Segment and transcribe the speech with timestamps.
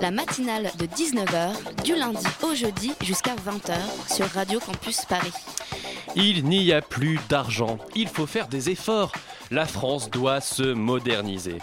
[0.00, 3.74] La matinale de 19h, du lundi au jeudi jusqu'à 20h
[4.14, 5.32] sur Radio Campus Paris.
[6.16, 9.12] Il n'y a plus d'argent, il faut faire des efforts.
[9.50, 11.58] La France doit se moderniser.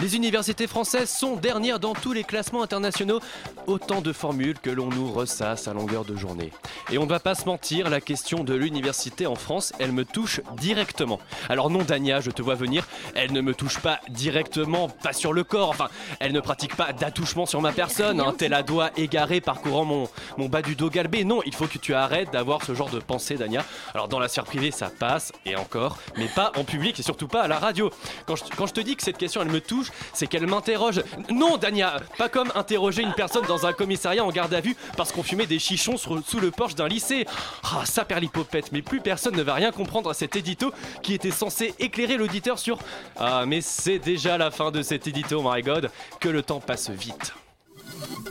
[0.00, 3.20] Les universités françaises sont dernières dans tous les classements internationaux.
[3.66, 6.52] Autant de formules que l'on nous ressasse à longueur de journée.
[6.90, 10.04] Et on ne va pas se mentir, la question de l'université en France, elle me
[10.04, 11.18] touche directement.
[11.48, 15.32] Alors non Dania, je te vois venir, elle ne me touche pas directement, pas sur
[15.32, 15.88] le corps, enfin,
[16.20, 20.08] elle ne pratique pas d'attouchement sur ma personne, hein, tel un doigt égaré parcourant mon,
[20.36, 21.24] mon bas du dos galbé.
[21.24, 23.64] Non, il faut que tu arrêtes d'avoir ce genre de pensée Dania.
[23.94, 27.28] Alors dans la sphère privée, ça passe, et encore, mais pas en public et surtout
[27.28, 27.90] pas à la radio.
[28.26, 31.02] Quand je, te dis que cette question, elle me touche, c'est qu'elle m'interroge.
[31.30, 35.12] Non, Dania, pas comme interroger une personne dans un commissariat en garde à vue parce
[35.12, 37.26] qu'on fumait des chichons sous le porche d'un lycée.
[37.62, 40.72] Ah, ça perd l'hypopète, mais plus personne ne va rien comprendre à cet édito
[41.02, 42.78] qui était censé éclairer l'auditeur sur.
[43.16, 46.90] Ah, mais c'est déjà la fin de cet édito, my god, que le temps passe
[46.90, 47.34] vite.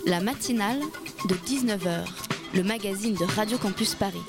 [0.06, 0.80] La matinale
[1.30, 2.06] de 19h,
[2.54, 4.22] le magazine de Radio Campus Paris.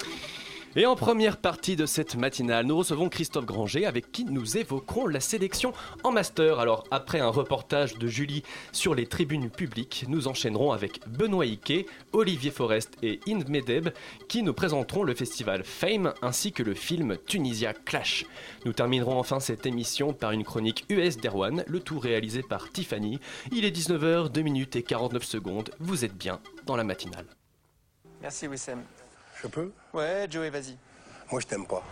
[0.77, 5.07] Et en première partie de cette matinale, nous recevons Christophe Granger avec qui nous évoquerons
[5.07, 5.73] la sélection
[6.03, 6.59] en master.
[6.59, 11.87] Alors après un reportage de Julie sur les tribunes publiques, nous enchaînerons avec Benoît Ike,
[12.13, 13.91] Olivier Forest et Inde Medeb
[14.27, 18.27] qui nous présenteront le festival Fame ainsi que le film Tunisia Clash.
[18.65, 23.21] Nous terminerons enfin cette émission par une chronique US d'Erwan, le tout réalisé par Tiffany.
[23.53, 25.71] Il est 19h, 2 minutes et 49 secondes.
[25.79, 27.27] Vous êtes bien dans la matinale.
[28.21, 28.83] Merci Wissem.
[29.45, 30.79] Je peux Ouais, Joey, vas-y.
[31.31, 31.83] Moi, je t'aime pas.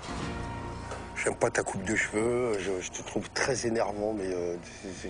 [1.23, 2.59] J'aime pas ta coupe de cheveux.
[2.59, 4.57] Je, je te trouve très énervant, mais euh,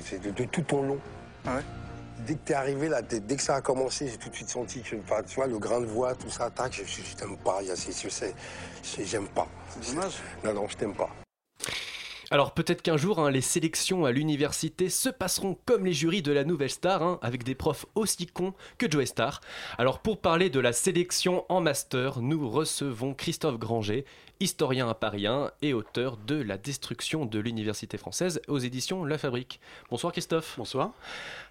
[0.03, 0.99] c'est- de, de tout ton long.
[1.47, 1.62] Ah ouais?
[2.27, 4.83] Dès que t'es arrivé là, dès que ça a commencé, j'ai tout de suite senti
[4.83, 7.37] que, enfin, tu vois, le grain de voix, tout ça, tac, je, je, je t'aime
[7.37, 7.61] pas.
[7.62, 9.47] j'aime pas.
[9.81, 10.15] C'est dommage.
[10.45, 11.11] Non, non, je t'aime pas.
[12.32, 16.32] Alors peut-être qu'un jour, hein, les sélections à l'université se passeront comme les jurys de
[16.32, 19.43] la Nouvelle Star, hein, avec des profs aussi cons que Joe Star.
[19.76, 24.06] Alors pour parler de la sélection en master, nous recevons Christophe Granger,
[24.47, 29.16] historien à Paris 1 et auteur de La destruction de l'université française aux éditions La
[29.16, 29.60] Fabrique.
[29.88, 30.54] Bonsoir Christophe.
[30.58, 30.91] Bonsoir.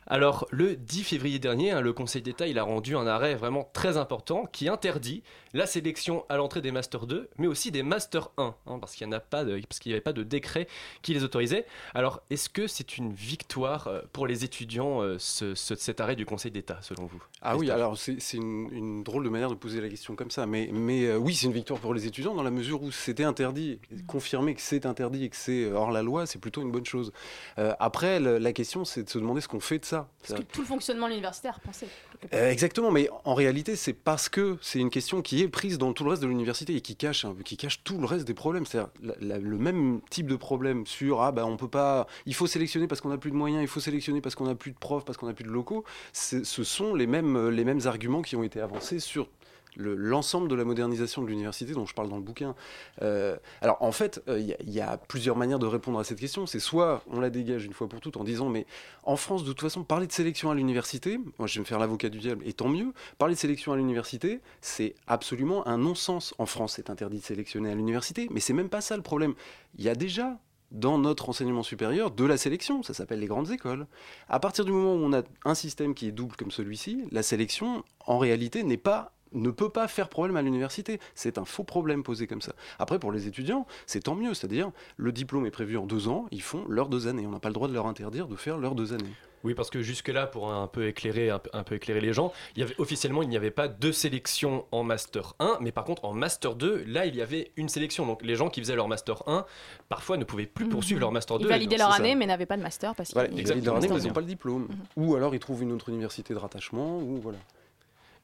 [0.07, 3.69] Alors, le 10 février dernier, hein, le Conseil d'État il a rendu un arrêt vraiment
[3.71, 8.29] très important qui interdit la sélection à l'entrée des Master 2, mais aussi des Master
[8.37, 10.67] 1, hein, parce qu'il n'y avait pas de décret
[11.01, 11.65] qui les autorisait.
[11.93, 16.15] Alors, est-ce que c'est une victoire euh, pour les étudiants, euh, ce- ce- cet arrêt
[16.15, 19.49] du Conseil d'État, selon vous Ah oui, alors c'est c'est une, une drôle de manière
[19.49, 22.07] de poser la question comme ça, mais, mais euh, oui, c'est une victoire pour les
[22.07, 23.79] étudiants dans la mesure où c'était interdit.
[24.07, 26.85] Confirmer que c'est interdit et que c'est euh, hors la loi, c'est plutôt une bonne
[26.85, 27.11] chose.
[27.59, 30.09] Euh, après, le- la question, c'est de se demander ce qu'on fait de ça.
[30.27, 31.87] Parce que tout le fonctionnement de l'université a repensé.
[32.33, 35.93] Euh, exactement, mais en réalité, c'est parce que c'est une question qui est prise dans
[35.93, 38.65] tout le reste de l'université et qui cache, qui cache tout le reste des problèmes.
[38.65, 38.89] C'est-à-dire
[39.19, 43.01] le même type de problème sur ah bah on peut pas, il faut sélectionner parce
[43.01, 45.17] qu'on n'a plus de moyens, il faut sélectionner parce qu'on n'a plus de profs, parce
[45.17, 45.83] qu'on n'a plus de locaux.
[46.13, 49.27] Ce sont les mêmes les mêmes arguments qui ont été avancés sur
[49.75, 52.55] le- l'ensemble de la modernisation de l'université dont je parle dans le bouquin.
[53.01, 55.99] Euh, alors en fait, euh, il y, a- il y a plusieurs manières de répondre
[55.99, 56.45] à cette question.
[56.45, 58.65] C'est soit on la dégage une fois pour toutes en disant mais
[59.03, 61.79] en France de toute façon parler de sélection à l'université, moi je vais me faire
[61.79, 66.33] l'avocat du diable et tant mieux, parler de sélection à l'université c'est absolument un non-sens.
[66.37, 69.33] En France c'est interdit de sélectionner à l'université, mais c'est même pas ça le problème.
[69.77, 70.37] Il y a déjà
[70.71, 73.87] dans notre enseignement supérieur de la sélection, ça s'appelle les grandes écoles.
[74.29, 77.23] À partir du moment où on a un système qui est double comme celui-ci, la
[77.23, 80.99] sélection en réalité n'est pas ne peut pas faire problème à l'université.
[81.15, 82.53] C'est un faux problème posé comme ça.
[82.79, 84.33] Après, pour les étudiants, c'est tant mieux.
[84.33, 87.25] C'est-à-dire, le diplôme est prévu en deux ans, ils font leurs deux années.
[87.27, 89.13] On n'a pas le droit de leur interdire de faire leurs deux années.
[89.43, 92.31] Oui, parce que jusque-là, pour un peu éclairer, un peu, un peu éclairer les gens,
[92.55, 95.83] il y avait, officiellement, il n'y avait pas de sélection en Master 1, mais par
[95.83, 98.05] contre, en Master 2, là, il y avait une sélection.
[98.05, 99.45] Donc, les gens qui faisaient leur Master 1,
[99.89, 101.45] parfois, ne pouvaient plus poursuivre leur Master 2.
[101.45, 101.99] Ils validaient Donc, leur ça.
[101.99, 104.07] année, mais n'avaient pas de master parce qu'ils Voilà, ils valident leur année, mais ils
[104.07, 104.67] n'ont pas le diplôme.
[104.95, 107.39] Ou alors, ils trouvent une autre université de rattachement, ou voilà.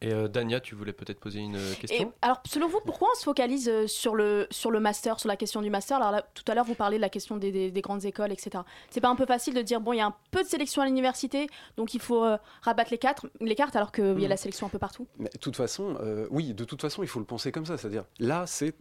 [0.01, 3.07] Et euh, Dania, tu voulais peut-être poser une euh, Et question alors, selon vous, pourquoi
[3.11, 6.11] on se focalise euh, sur le, sur le master, sur la question du master Alors
[6.11, 8.63] là, tout à l'heure, vous parlez de la question des, des- des grandes écoles, etc.
[8.91, 10.83] C'est pas un peu facile de dire, bon, il y a un peu de sélection
[10.83, 11.47] à l'université,
[11.77, 14.29] donc il faut euh, rabattre les, quatre, les cartes alors qu'il y a Mm.
[14.29, 17.07] la sélection un peu partout Mais de toute façon, euh, oui, de toute façon, il
[17.09, 17.77] faut le penser comme ça.
[17.77, 18.75] C'est-à-dire, là, c'est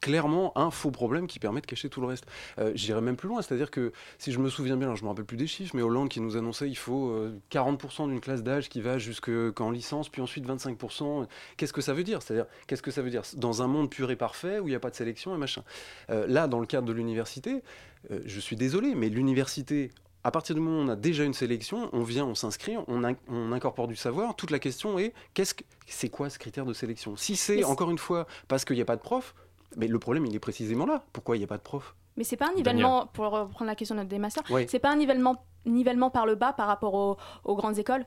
[0.00, 2.24] clairement un faux problème qui permet de cacher tout le reste.
[2.58, 5.08] Euh, J'irais même plus loin, c'est-à-dire que si je me souviens bien, alors je me
[5.08, 8.42] rappelle plus des chiffres, mais Hollande qui nous annonçait il faut euh, 40% d'une classe
[8.42, 11.26] d'âge qui va jusqu'en licence, puis ensuite 25%.
[11.56, 12.22] Qu'est-ce que ça veut dire?
[12.22, 13.22] C'est-à-dire, qu'est-ce que ça veut dire?
[13.36, 15.62] Dans un monde pur et parfait où il n'y a pas de sélection et machin.
[16.10, 17.62] Euh, là, dans le cadre de l'université,
[18.10, 19.90] euh, je suis désolé, mais l'université,
[20.24, 23.04] à partir du moment où on a déjà une sélection, on vient, on s'inscrit, on,
[23.04, 24.36] in- on incorpore du savoir.
[24.36, 27.16] Toute la question est qu'est-ce que c'est quoi ce critère de sélection?
[27.16, 29.34] Si c'est c'est- encore une fois parce qu'il n'y a pas de prof,
[29.76, 31.04] mais le problème il est précisément là.
[31.12, 31.94] Pourquoi il n'y a pas de prof?
[32.16, 34.66] Mais c'est pas un nivellement, pour reprendre la question de notre des masters, Oui.
[34.68, 38.04] c'est pas un nivellement, nivellement par le bas par rapport aux, aux grandes écoles?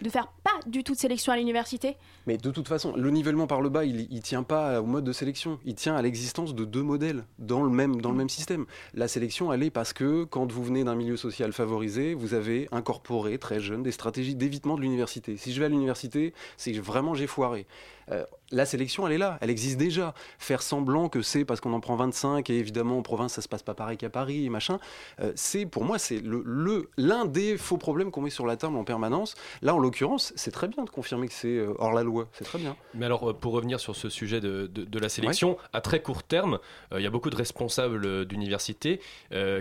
[0.00, 1.96] De faire pas du tout de sélection à l'université?
[2.28, 5.02] Mais de toute façon, le nivellement par le bas, il, il tient pas au mode
[5.02, 5.58] de sélection.
[5.64, 8.64] Il tient à l'existence de deux modèles dans le même dans le même système.
[8.94, 12.68] La sélection, elle est parce que quand vous venez d'un milieu social favorisé, vous avez
[12.70, 15.36] incorporé très jeune des stratégies d'évitement de l'université.
[15.36, 17.66] Si je vais à l'université, c'est que vraiment j'ai foiré.
[18.10, 20.12] Euh, la sélection, elle est là, elle existe déjà.
[20.38, 23.48] Faire semblant que c'est parce qu'on en prend 25 et évidemment en province ça se
[23.48, 24.78] passe pas pareil qu'à Paris et machin,
[25.20, 28.76] euh, c'est pour moi c'est le l'un des faux problèmes qu'on met sur la table
[28.76, 29.34] en permanence.
[29.62, 32.44] Là en l'occurrence, c'est très bien de confirmer que c'est euh, hors la loi, c'est
[32.44, 32.76] très bien.
[32.94, 36.22] Mais alors, pour revenir sur ce sujet de, de- de la sélection, à très court
[36.22, 36.58] terme,
[36.92, 39.00] euh, il y a beaucoup de responsables d'universités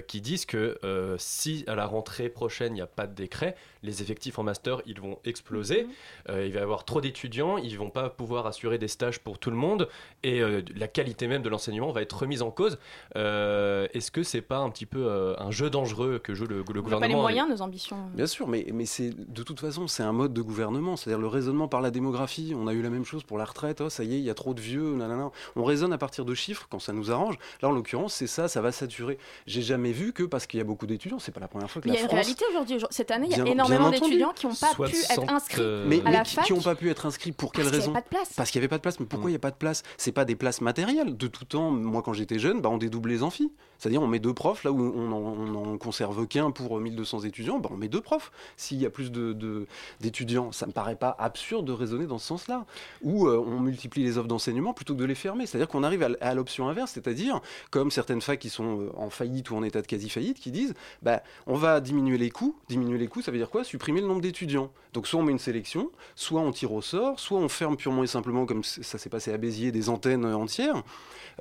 [0.07, 0.77] qui disent que
[1.17, 4.81] si à la rentrée prochaine, il n'y a pas de décret, les effectifs en master,
[4.85, 5.87] ils vont exploser.
[6.29, 9.37] Euh, il va y avoir trop d'étudiants, ils vont pas pouvoir assurer des stages pour
[9.39, 9.87] tout le monde,
[10.23, 12.77] et euh, la qualité même de l'enseignement va être remise en cause.
[13.15, 16.57] Euh, Est-ce que c'est pas un petit peu euh, un jeu dangereux que joue le,
[16.57, 17.97] le On n'a gouvernement pas les moyens, nos ambitions.
[18.13, 20.95] Bien sûr, mais, mais c'est de toute façon, c'est un mode de gouvernement.
[20.95, 22.53] C'est-à-dire le raisonnement par la démographie.
[22.55, 23.81] On a eu la même chose pour la retraite.
[23.81, 24.95] Oh, ça y est, il y a trop de vieux.
[24.95, 25.31] nanana.
[25.55, 27.35] On raisonne à partir de chiffres quand ça nous arrange.
[27.61, 29.17] Là, en l'occurrence, c'est ça, ça va saturer.
[29.47, 31.81] J'ai jamais vu que parce qu'il y a beaucoup d'étudiants, c'est pas la première fois
[31.81, 32.25] que Mais il y la a une France.
[32.25, 32.77] réalité aujourd'hui.
[32.89, 35.61] Cette année, il y a Bien- énormément d'étudiants qui n'ont pas pu 60, être inscrits
[35.61, 37.65] euh, Mais, à mais la qui- fac qui n'ont pas pu être inscrits pour quelle
[37.65, 38.33] parce place.
[38.35, 38.99] Parce qu'il n'y avait pas de place.
[38.99, 39.83] Mais pourquoi il n'y a pas de place?
[39.97, 41.17] C'est pas des places matérielles.
[41.17, 43.51] De tout temps, moi quand j'étais jeune, bah, on dédouble les amphis.
[43.81, 47.21] C'est-à-dire on met deux profs, là où on en, on en conserve qu'un pour 1200
[47.21, 48.31] étudiants, bah, on met deux profs.
[48.55, 49.65] S'il y a plus de- de-
[50.01, 52.67] d'étudiants, ça me paraît pas absurde de raisonner dans ce sens-là.
[53.01, 55.47] Ou euh, on multiplie les offres d'enseignement plutôt que de les fermer.
[55.47, 57.41] C'est-à-dire qu'on arrive à, l'option inverse, c'est-à-dire
[57.71, 60.75] comme certaines facs qui sont euh, en faillite ou en état de quasi-faillite, qui disent
[61.01, 62.55] bah, on va diminuer les coûts.
[62.69, 63.63] Diminuer les coûts, ça veut dire quoi?
[63.63, 64.71] Supprimer le nombre d'étudiants.
[64.93, 68.03] Donc soit on met une sélection, soit on tire au sort, soit on ferme purement
[68.03, 70.83] et simplement, comme ça s'est passé à Béziers, des antennes euh, entières.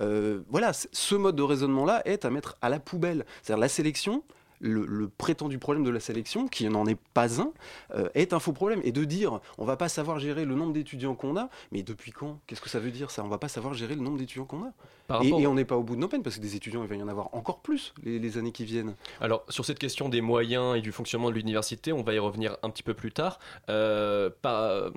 [0.00, 3.24] Euh, voilà, ce mode de raisonnement-là est à mettre à la poubelle.
[3.42, 4.22] C'est-à-dire la sélection,
[4.60, 7.52] le, prétendu problème de la sélection, qui n'en est pas un,
[7.94, 8.80] euh, est un faux problème.
[8.84, 12.12] Et de dire, on va pas savoir gérer le nombre d'étudiants qu'on a, mais depuis
[12.12, 12.40] quand?
[12.46, 13.24] Qu'est-ce que ça veut dire ça?
[13.24, 14.72] On va pas savoir gérer le nombre d'étudiants qu'on a.
[15.10, 16.88] Par Et, on n'est pas au bout de nos peines, parce que des étudiants, il
[16.88, 18.94] va y en avoir encore plus les, les années qui viennent.
[19.20, 22.56] Alors, sur cette question des moyens et du fonctionnement de l'université, on va y revenir
[22.62, 23.38] un petit peu plus tard.
[23.68, 24.90] Euh, par,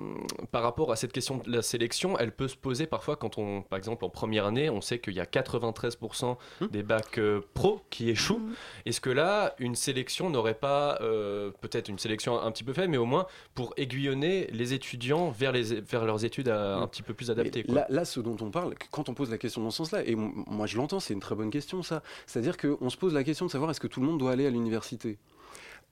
[0.52, 3.62] par rapport à cette question de la sélection, elle peut se poser parfois quand on,
[3.62, 6.66] par exemple, en première année, on sait qu'il y a 93% Hmm.
[6.70, 8.38] des bacs euh, pro qui échouent.
[8.38, 8.54] Mhm.
[8.86, 12.88] Est-ce que là, une sélection n'aurait pas, euh, peut-être une sélection un petit peu faible,
[12.90, 17.02] mais au moins pour aiguillonner les étudiants vers, les, vers leurs études à- un petit
[17.02, 17.82] peu plus adaptées Mais quoi.
[17.82, 20.14] Là, là, ce dont on parle, quand on pose la question dans ce sens-là, et
[20.16, 22.02] moi je l'entends, c'est une très bonne question ça.
[22.26, 24.46] C'est-à-dire qu'on se pose la question de savoir est-ce que tout le monde doit aller
[24.46, 25.18] à l'université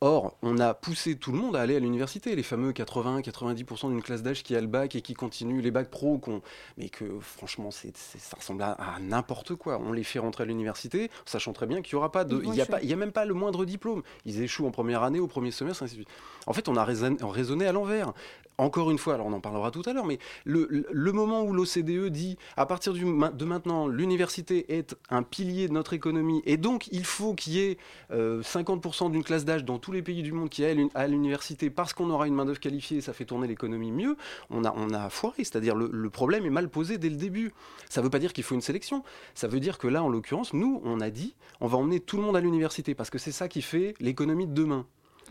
[0.04, 4.02] Or, on a poussé tout le monde à aller à l'université, les fameux 80-90% d'une
[4.02, 6.42] classe d'âge qui a le bac et qui continue, les bacs pro, qu'on-
[6.76, 9.78] mais que franchement, c'est, c'est- ça ressemble à, à n'importe quoi.
[9.78, 12.34] On les fait rentrer à l'université, sachant très bien qu'il n'y aura pas de.
[12.42, 14.02] Il n'y a, a même pas le moindre diplôme.
[14.24, 16.08] Ils échouent en première année, au premier semestre, ainsi de suite.
[16.48, 18.12] En fait, on a raisonné, raisonné à l'envers.
[18.58, 22.08] Encore une fois, alors on en parlera tout à l'heure, mais le, moment où l'OCDE
[22.10, 27.04] dit à partir de maintenant, l'université est un pilier de notre économie et donc il
[27.04, 27.78] faut qu'il y ait
[28.12, 30.90] euh, 50% d'une classe d'âge dans tous les pays du monde qui aille à l'uni-
[30.94, 34.16] à l'université parce qu'on aura une main-d'œuvre qualifiée et ça fait tourner l'économie mieux,
[34.50, 35.44] on a, foiré.
[35.44, 37.52] C'est-à-dire le problème est mal posé dès le début.
[37.88, 39.02] Ça ne veut pas dire qu'il faut une sélection.
[39.34, 42.16] Ça veut dire que là, en l'occurrence, nous, on a dit on va emmener tout
[42.16, 44.86] le monde à l'université parce que c'est ça qui fait l'économie de demain.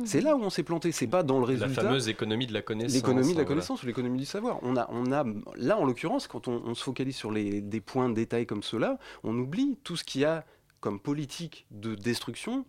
[0.06, 1.82] C'est là où on s'est planté, c'est pas dans le La résultat.
[1.84, 2.94] fameuse économie de la connaissance.
[2.96, 3.48] L'économie de la voilà.
[3.48, 4.60] connaissance ou l'économie du savoir.
[4.64, 7.82] On a, on a, là, en l'occurrence, quand on, on se focalise sur les, des
[7.82, 10.46] points de détail comme ceux-là, on oublie tout ce qu'il y a
[10.80, 12.66] comme politique de destruction.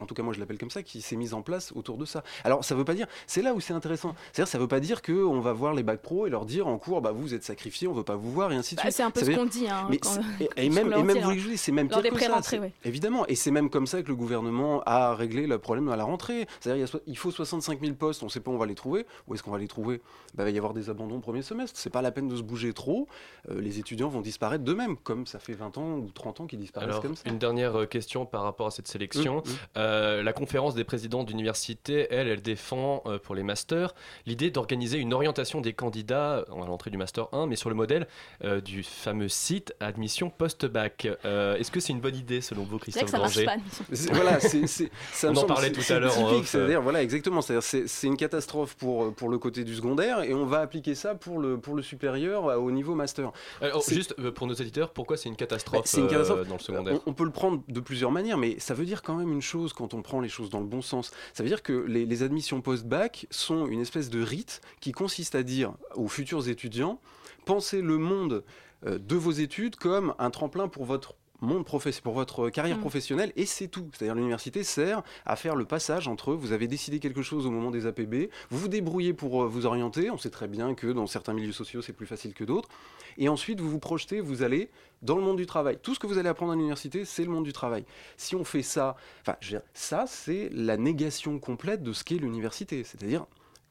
[0.00, 2.04] En tout cas, moi, je l'appelle comme ça, qui s'est mise en place autour de
[2.04, 2.24] ça.
[2.44, 3.06] Alors, ça veut pas dire.
[3.26, 4.14] C'est là où c'est intéressant.
[4.32, 6.66] C'est-à-dire, ça veut pas dire que on va voir les bacs pro et leur dire
[6.66, 8.84] en cours, bah vous êtes sacrifiés, on veut pas vous voir et ainsi de Bah,
[8.84, 8.96] suite.
[8.96, 9.68] c'est un peu Ça ce qu'on dit.
[9.68, 12.40] hein, mais quand- c'est- et, même, et même vous dise, c'est même pire que ça.
[12.84, 16.04] Évidemment, et c'est même comme ça que le gouvernement a réglé le problème à la
[16.04, 16.46] rentrée.
[16.60, 19.06] C'est-à-dire, il, faut 65 000 postes, on ne sait pas où on va les trouver.
[19.28, 19.98] Où est-ce qu'on va les trouver?
[20.34, 21.78] Bah, Il va y avoir des abandons au premier semestre.
[21.78, 23.06] C'est pas la peine de se bouger trop.
[23.50, 26.58] Euh, les étudiants vont disparaître d'eux-mêmes, comme ça fait 20 ans ou 30 ans qu'ils
[26.58, 27.28] disparaissent Alors, comme ça.
[27.28, 29.36] une dernière euh, question par rapport à cette sélection.
[29.38, 29.52] Hum, hum.
[29.76, 29.91] Euh,
[30.22, 33.94] la conférence des présidents d'université, elle, elle défend euh, pour les masters
[34.26, 38.06] l'idée d'organiser une orientation des candidats à l'entrée du master 1, mais sur le modèle
[38.44, 41.08] euh, du fameux site admission post-bac.
[41.24, 43.26] Euh, Est-ce que c'est une bonne idée selon vous, Christophe ça pas.
[44.12, 46.12] voilà, ça On me en semble- parlait tout à l'heure
[46.44, 47.40] C'est-à-dire, voilà, exactement.
[47.42, 51.14] C'est-à-dire, c'est, une catastrophe pour, pour le côté du secondaire et on va appliquer ça
[51.14, 53.32] pour le, pour le supérieur euh, au niveau master.
[53.60, 56.10] Alors, C'est- Juste euh, pour nos éditeurs, pourquoi c'est une catastrophe, Bah, c'est une euh,
[56.10, 56.48] catastrophe.
[56.48, 59.02] dans le secondaire On, on peut le prendre de plusieurs manières, mais ça veut dire
[59.02, 61.10] quand même une chose quand on prend les choses dans le bon sens.
[61.34, 65.34] Ça veut dire que les, les admissions post-bac sont une espèce de rite qui consiste
[65.34, 67.00] à dire aux futurs étudiants
[67.44, 68.44] pensez le monde
[68.86, 72.80] euh, de vos études comme un tremplin pour votre monde pour votre carrière Mm.
[72.80, 73.90] professionnelle et c'est tout.
[73.92, 77.72] C'est-à-dire l'université sert à faire le passage entre vous avez décidé quelque chose au moment
[77.72, 81.08] des APB, vous vous débrouillez pour euh, vous orienter, on sait très bien que dans
[81.08, 82.68] certains milieux sociaux c'est plus facile que d'autres,
[83.18, 84.70] et ensuite vous vous projetez, vous allez
[85.02, 85.78] dans le monde du travail.
[85.82, 87.84] Tout ce que vous allez apprendre à l'université, c'est le monde du travail.
[88.16, 92.04] Si on fait ça, enfin, je veux dire, ça, c'est la négation complète de ce
[92.04, 92.84] qu'est l'université.
[92.84, 93.26] C'est-à-dire,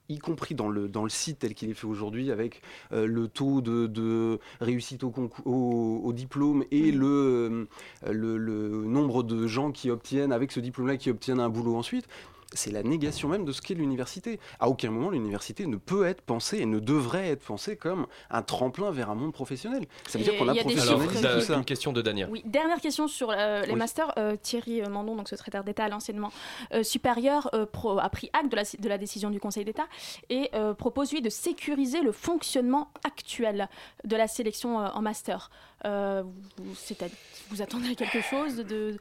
[0.10, 3.28] y compris dans le, dans le site tel qu'il est fait aujourd'hui, avec euh, le
[3.28, 7.68] taux de, de réussite au, concours, au, au diplôme et le,
[8.06, 11.76] euh, le, le nombre de gens qui obtiennent, avec ce diplôme-là, qui obtiennent un boulot
[11.76, 12.08] ensuite.
[12.54, 14.40] C'est la négation même de ce qu'est l'université.
[14.60, 18.42] À aucun moment, l'université ne peut être pensée et ne devrait être pensée comme un
[18.42, 19.86] tremplin vers un monde professionnel.
[20.08, 21.56] Ça veut Et dire qu'on a il y a professionnalisé chiffres tout ça.
[21.58, 22.28] une question de Dania.
[22.30, 23.76] Oui, dernière question sur euh, les Oui.
[23.80, 24.12] masters.
[24.18, 26.32] Euh, Thierry euh, Mandon, donc secrétaire d'État à l'enseignement
[26.74, 29.88] euh, supérieur, euh, pro- a pris acte de la, de la décision du Conseil d'État
[30.30, 33.70] et euh, propose, lui, de sécuriser le fonctionnement actuel
[34.04, 35.50] de la sélection euh, en master.
[35.86, 36.24] Euh,
[36.58, 36.74] vous,
[37.50, 38.98] vous attendez à quelque chose de, de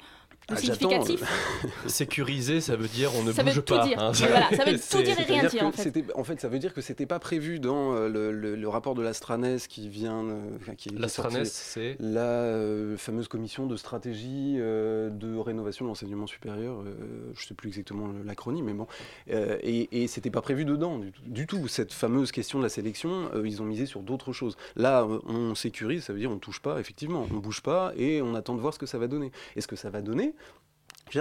[0.52, 1.23] Ah, significatif
[1.87, 3.87] Sécuriser, ça veut dire on ne Ça bouge veut tout pas.
[3.87, 3.99] dire.
[3.99, 4.12] hein.
[4.12, 6.04] Voilà, ça veut tout dire et rien dire, en fait.
[6.14, 8.95] en fait, ça veut dire que c'était pas prévu dans euh, le, le- le rapport
[8.95, 10.73] de l'Astranes qui vient, euh, enfin,
[11.09, 11.97] sorti- c'est.
[12.00, 16.80] la euh, fameuse commission de stratégie euh, de rénovation de l'enseignement supérieur.
[16.80, 16.95] euh,
[17.35, 18.87] je sais plus exactement l'acronyme, mais bon.
[19.30, 21.69] Euh, et, et c'était pas prévu dedans du, tout- du tout.
[21.69, 24.57] Cette fameuse question de la sélection, euh, ils ont misé sur d'autres choses.
[24.76, 28.35] Là, on sécurise, ça veut dire on touche pas, effectivement, on bouge pas et on
[28.35, 29.33] attend de voir ce que ça va donner.
[29.57, 30.35] Et ce que ça va donner.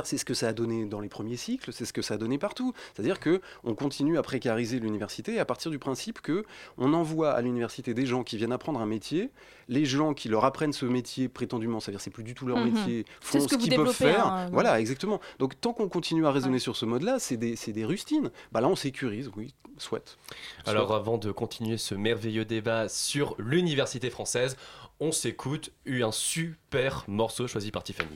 [0.04, 2.18] C'est ce que ça a donné dans les premiers cycles, c'est ce que ça a
[2.18, 2.74] donné partout.
[2.94, 6.44] C'est-à-dire que on continue à précariser l'université à partir du principe que
[6.78, 9.32] on envoie à l'université des gens qui viennent apprendre un métier,
[9.68, 12.72] les gens qui leur apprennent ce métier prétendument, c'est-à-dire c'est plus du tout leur Mhm.
[12.74, 14.28] métier, font ce qu'ils peuvent faire.
[14.28, 15.20] hein, voilà, exactement.
[15.40, 16.60] Donc tant qu'on continue à raisonner Ouais.
[16.60, 18.32] sur ce mode-là, c'est des, rustines.
[18.52, 20.18] Bah là, on sécurise, oui, soit.
[20.66, 24.58] Alors avant de continuer ce merveilleux débat sur l'université française,
[25.00, 28.16] on s'écoute eu un super morceau choisi par Tiffany.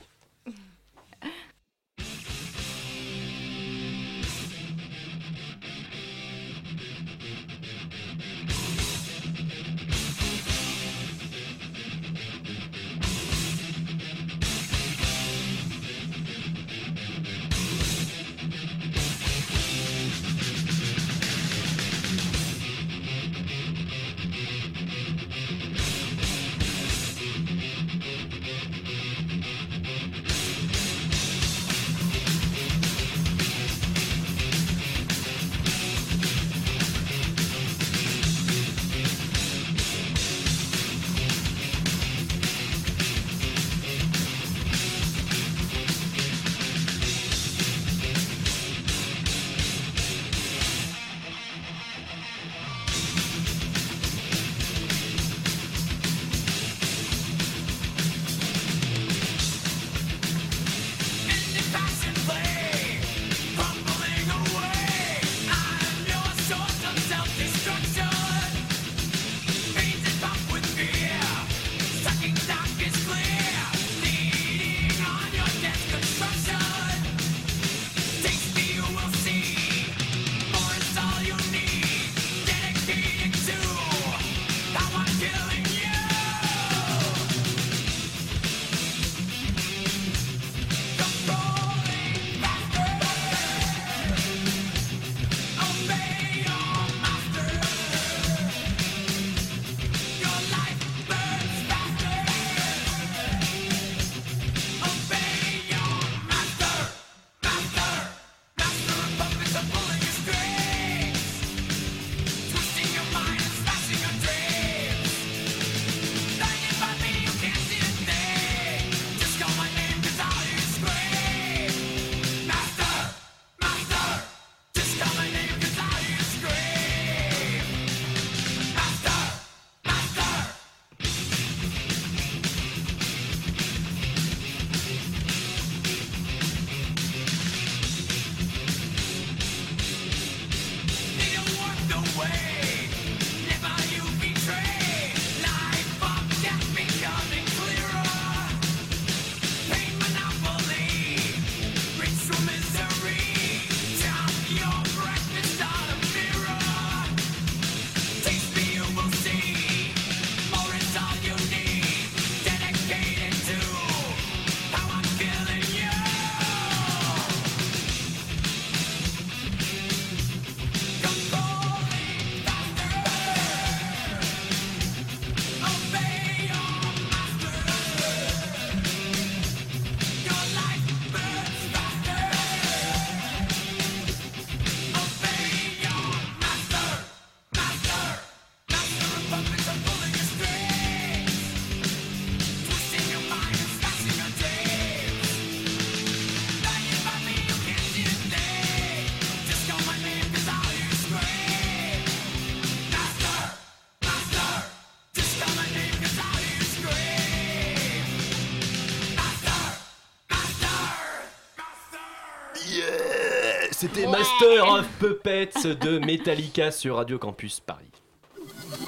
[214.54, 217.90] Master of Puppets de Metallica sur Radio Campus Paris.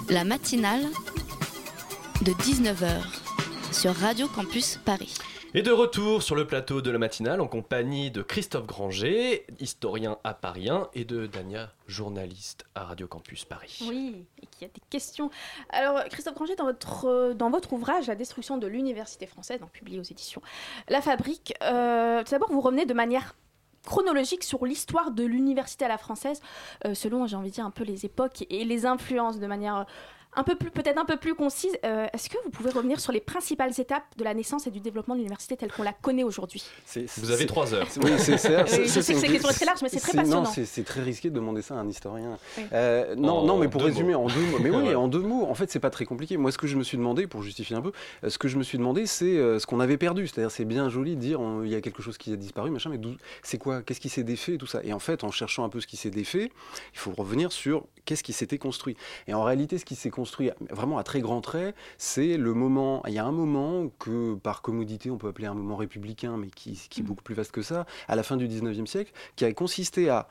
[0.08, 0.84] La matinale
[2.22, 3.02] de 19h
[3.72, 5.14] sur Radio Campus Paris.
[5.54, 10.18] Et de retour sur le plateau de la matinale en compagnie de Christophe Granger, historien
[10.22, 13.84] à Parien, et de Dania, journaliste à Radio Campus Paris.
[13.88, 15.30] Oui, et qui a des questions.
[15.70, 19.98] Alors, Christophe Granger, dans votre, dans votre ouvrage La destruction de l'université française, donc publié
[19.98, 20.42] aux éditions
[20.88, 23.34] La Fabrique, euh, tout d'abord, vous revenez de manière
[23.86, 26.42] chronologique sur l'histoire de l'université à la française,
[26.84, 29.76] euh, selon, j'ai envie de dire, un peu les époques et les influences de manière
[29.76, 29.84] euh,
[30.36, 31.72] un peu plus, peut-être un peu plus concise.
[31.84, 34.80] Euh, Est-ce que vous pouvez revenir sur les principales étapes de la naissance et du
[34.80, 36.62] développement de l'université telle qu'on la connaît aujourd'hui?
[36.84, 37.86] C'est- Vous avez c'est- trois heures.
[38.02, 39.88] Oui, c'est c'est- c'est- je c'est sais que une- ces questions sont très larges, mais
[39.88, 40.42] c'est très passionnant.
[40.42, 42.38] Non, c'est c'est très risqué de demander ça à un historien.
[42.58, 42.64] Oui.
[42.72, 44.24] Euh, non, En non, mais pour résumer mots.
[44.24, 44.58] en deux mots.
[44.60, 45.46] Mais oui, en deux mots.
[45.46, 46.36] En fait, c'est pas très compliqué.
[46.36, 47.92] Moi, ce que je me suis demandé, pour justifier un peu,
[48.24, 50.26] euh, ce que je me suis demandé, c'est ce qu'on avait perdu.
[50.26, 52.70] C'est-à-dire, c'est bien joli de dire on- il y a quelque chose qui a disparu,
[52.70, 53.00] machin, mais
[53.42, 55.68] c'est quoi Qu'est-ce qui s'est défait et tout ça Et en fait, en cherchant un
[55.68, 56.50] peu ce qui s'est défait,
[56.92, 58.96] il faut revenir sur qu'est-ce qui s'était construit.
[59.28, 60.25] Et en réalité, ce qui s'est construit
[60.70, 63.02] vraiment à très grands traits, c'est le moment.
[63.06, 66.48] Il y a un moment que, par commodité, on peut appeler un moment républicain, mais
[66.48, 69.44] qui, qui est beaucoup plus vaste que ça, à la fin du 19e siècle, qui
[69.44, 70.28] a consisté à,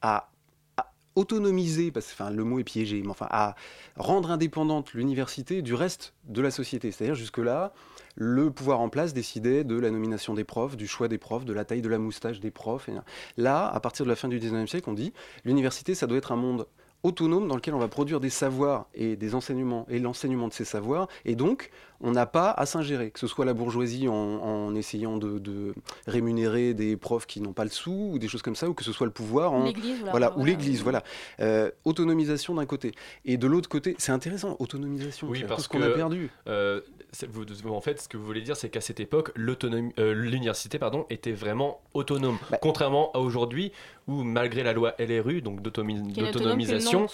[0.00, 0.28] à,
[0.76, 3.54] à autonomiser, parce que enfin, le mot est piégé, mais enfin, à
[3.96, 6.90] rendre indépendante l'université du reste de la société.
[6.90, 7.72] C'est-à-dire, jusque-là,
[8.14, 11.52] le pouvoir en place décidait de la nomination des profs, du choix des profs, de
[11.52, 12.88] la taille de la moustache des profs.
[12.88, 12.94] Et
[13.36, 15.12] là, à partir de la fin du 19e siècle, on dit
[15.44, 16.66] l'université, ça doit être un monde
[17.02, 20.64] autonome dans lequel on va produire des savoirs et des enseignements et l'enseignement de ces
[20.64, 21.08] savoirs.
[21.24, 21.70] Et donc
[22.04, 25.72] on n'a pas à s'ingérer que ce soit la bourgeoisie en, en essayant de, de
[26.06, 28.82] rémunérer des profs qui n'ont pas le sou ou des choses comme ça ou que
[28.84, 29.64] ce soit le pouvoir en
[30.10, 30.36] voilà.
[30.36, 31.02] ou l'église voilà.
[31.40, 32.92] Euh, autonomisation d'un côté.
[33.24, 36.30] Et de l'autre côté c'est intéressant autonomisation Oui, parce ce qu'on a perdu.
[36.48, 36.80] Euh,
[37.28, 41.04] vous- en fait, ce que vous voulez dire, c'est qu'à cette époque, euh, l'université pardon,
[41.10, 42.38] était vraiment autonome.
[42.50, 43.70] Bah- Contrairement à aujourd'hui,
[44.08, 47.06] où malgré la loi LRU, donc d'autonomisation,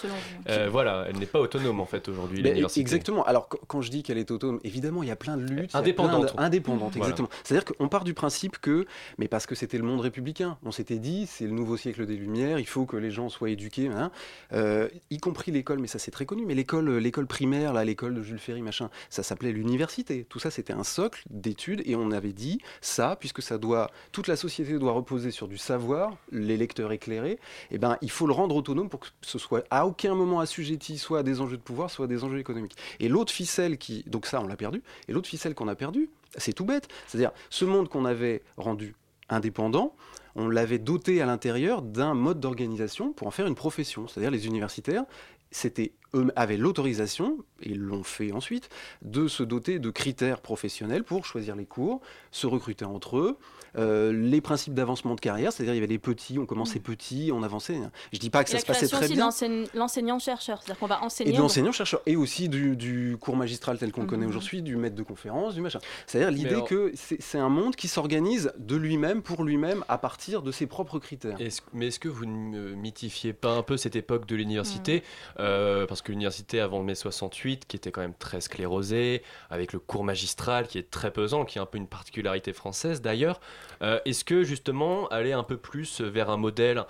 [0.49, 2.41] euh, voilà, elle n'est pas autonome en fait aujourd'hui,
[2.77, 3.23] exactement.
[3.25, 5.51] Alors qu- quand je dis qu'elle est autonome, évidemment, il y a plein de luttes.
[5.51, 6.35] il y a plein Indépendante.
[6.35, 6.97] de- Indépendante, Voilà.
[7.13, 7.29] exactement.
[7.43, 8.85] C'est-à-dire qu'on part du principe que,
[9.17, 12.15] mais parce que c'était le monde républicain, on s'était dit, c'est le nouveau siècle des
[12.15, 14.11] Lumières, il faut que les gens soient éduqués, hein.
[14.53, 18.13] Euh, y compris l'école, mais ça c'est très connu, mais l'école, l'école primaire, là, l'école
[18.15, 20.25] de Jules Ferry, machin, ça s'appelait l'université.
[20.29, 24.27] Tout ça, c'était un socle d'études, et on avait dit ça, puisque ça doit, toute
[24.27, 27.39] la société doit reposer sur du savoir, les lecteurs éclairés,
[27.71, 30.97] eh ben, il faut le rendre autonome pour que ce soit à aucun moment assujetti
[30.97, 32.75] soit à des enjeux de pouvoir, soit à des enjeux économiques.
[32.99, 34.81] Et l'autre ficelle qui, donc ça, on l'a perdu.
[35.07, 36.87] Et l'autre ficelle qu'on a perdu, c'est tout bête.
[37.07, 38.95] C'est-à-dire ce monde qu'on avait rendu
[39.29, 39.95] indépendant,
[40.35, 44.07] on l'avait doté à l'intérieur d'un mode d'organisation pour en faire une profession.
[44.07, 45.03] C'est-à-dire les universitaires,
[45.51, 45.93] c'était
[46.35, 48.69] avaient l'autorisation, et ils l'ont fait ensuite,
[49.01, 53.37] de se doter de critères professionnels pour choisir les cours, se recruter entre eux,
[53.77, 57.31] euh, les principes d'avancement de carrière, c'est-à-dire il y avait les petits, on commençait petit,
[57.33, 57.79] on avançait.
[58.13, 59.15] Je dis pas que Et ça se passait très aussi bien.
[59.15, 61.29] de l'enseigne- l'enseignant-chercheur, c'est-à-dire qu'on va enseigner.
[61.31, 64.29] Et de l'enseignant-chercheur, et aussi du, du cours magistral tel qu'on le connaît Mhm.
[64.29, 65.79] aujourd'hui, du maître de conférence, du machin.
[66.07, 70.41] C'est-à-dire l'idée alors- que c'est un monde qui s'organise de lui-même, pour lui-même, à partir
[70.41, 71.37] de ses propres critères.
[71.73, 74.37] Mais est-ce que vous ne mythifiez pas un peu cette époque de Mm.
[74.37, 75.03] l'université
[75.39, 79.79] Euh, Parce que l'université avant mai 68, qui était quand même très sclérosée, avec le
[79.79, 83.39] cours magistral qui est très pesant, qui est un peu une particularité française d'ailleurs,
[83.81, 86.83] euh, est-ce que justement aller un peu plus vers un modèle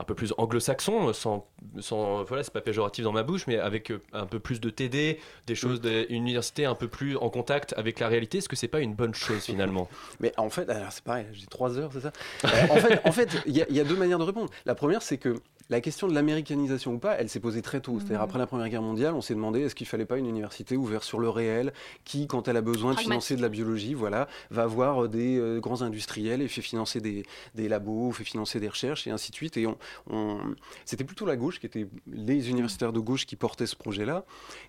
[0.00, 1.46] un peu plus anglo-saxon, sans,
[1.78, 4.68] sans voilà, c'est pas péjoratif dans ma bouche, mais avec euh, un peu plus de
[4.68, 8.48] TD, des choses, des- une université un peu plus en contact avec la réalité, est-ce
[8.48, 9.88] que c'est pas une bonne chose finalement?
[10.20, 12.12] Mais en fait, alors c'est pareil, j'ai trois heures, c'est ça?
[12.44, 14.50] Euh, En fait, en fait, il y, a- il y a deux manières de répondre.
[14.66, 15.36] La première, c'est que
[15.70, 17.98] la question de l'américanisation ou pas, elle s'est posée très tôt.
[17.98, 18.24] C'est-à-dire Mhm.
[18.24, 21.04] après la Première Guerre mondiale, on s'est demandé est-ce qu'il fallait pas une université ouverte
[21.04, 21.72] sur le réel,
[22.04, 25.60] qui, quand elle a besoin de financer de la biologie, voilà, va voir des euh,
[25.60, 27.24] grands industriels et fait financer des,
[27.54, 29.56] des labos, fait financer des recherches et ainsi de suite.
[29.56, 29.78] Et on,
[30.10, 34.24] on- c'était plutôt la gauche qui était les universitaires de gauche qui portaient ce projet-là.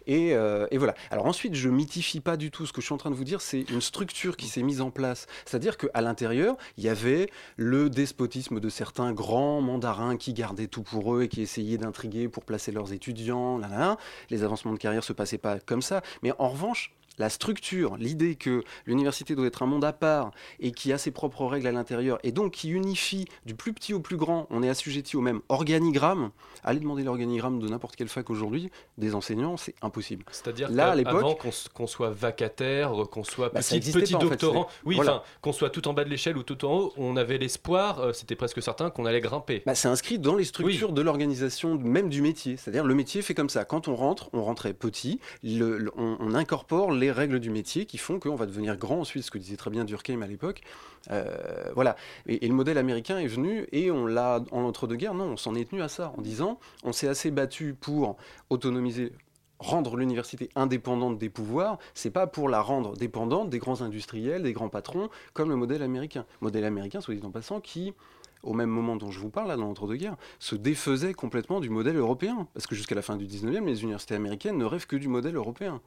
[0.08, 0.95] Et, euh, et voilà.
[1.12, 2.65] Alors ensuite, je mythifie pas du tout.
[2.65, 4.81] Ce que je suis en train de vous dire, c'est une structure qui s'est mise
[4.81, 5.27] en place.
[5.45, 10.84] C'est-à-dire qu'à l'intérieur, il y avait le despotisme de certains grands mandarins qui gardaient tout
[10.95, 13.58] pour eux et qui essayaient d'intriguer pour placer leurs étudiants.
[13.58, 13.97] Là.
[14.29, 16.01] Les avancements de carrière se passaient pas comme ça.
[16.23, 20.71] Mais en revanche, la structure, l'idée que l'université doit être un monde à part et
[20.71, 23.99] qui a ses propres règles à l'intérieur et donc qui unifie du plus petit au
[23.99, 26.32] plus grand, on est assujetti au même organigramme.
[26.63, 30.23] Allez demander l'organigramme de n'importe quelle fac aujourd'hui, des enseignants, c'est impossible.
[30.32, 31.41] C'est-à-dire Là, à l'époque-
[31.73, 35.23] qu'on soit vacataire, qu'on soit Bah, petit, existait petit pas, en fait, doctorant, oui, voilà.
[35.41, 38.13] qu'on soit tout en bas de l'échelle ou tout en haut, on avait l'espoir, euh,
[38.13, 39.63] c'était presque certain qu'on allait grimper.
[39.65, 42.58] Bah, c'est inscrit dans les structures de l'organisation même du métier.
[42.58, 43.65] C'est-à-dire le métier fait comme ça.
[43.65, 47.51] Quand on rentre, on rentrait petit, le- le- on, on incorpore les les règles du
[47.51, 50.27] métier qui font qu'on va devenir grand ensuite, ce que disait très bien Durkheim à
[50.27, 50.61] l'époque.
[51.11, 51.95] Euh, voilà.
[52.25, 55.69] Et, le modèle américain est venu et on l'a, en l'entre-deux-guerres, non, on s'en est
[55.69, 58.17] tenu à ça en disant on s'est assez battu pour
[58.49, 59.13] autonomiser
[59.59, 64.51] rendre l'université indépendante des pouvoirs, c'est pas pour la rendre dépendante des grands industriels, des
[64.51, 66.25] grands patrons, comme le modèle américain.
[66.41, 67.93] Modèle américain, soit dit en passant, qui,
[68.43, 71.95] au même moment dont je vous parle, là, dans l'entre-deux-guerres, se défaisait complètement du modèle
[71.95, 72.47] européen.
[72.53, 75.37] Parce que jusqu'à la fin du 19e, les universités américaines ne rêvent que du modèle
[75.37, 75.81] européen.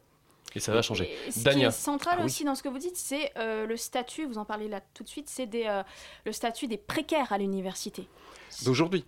[0.54, 1.10] Et ça va changer.
[1.26, 2.26] Et ce qui est central Ah oui.
[2.26, 5.04] aussi dans ce que vous dites, c'est euh, le statut, vous en parlez là tout
[5.04, 5.82] de suite, c'est des, euh,
[6.24, 8.08] le statut des précaires à l'université.
[8.64, 9.04] D'aujourd'hui.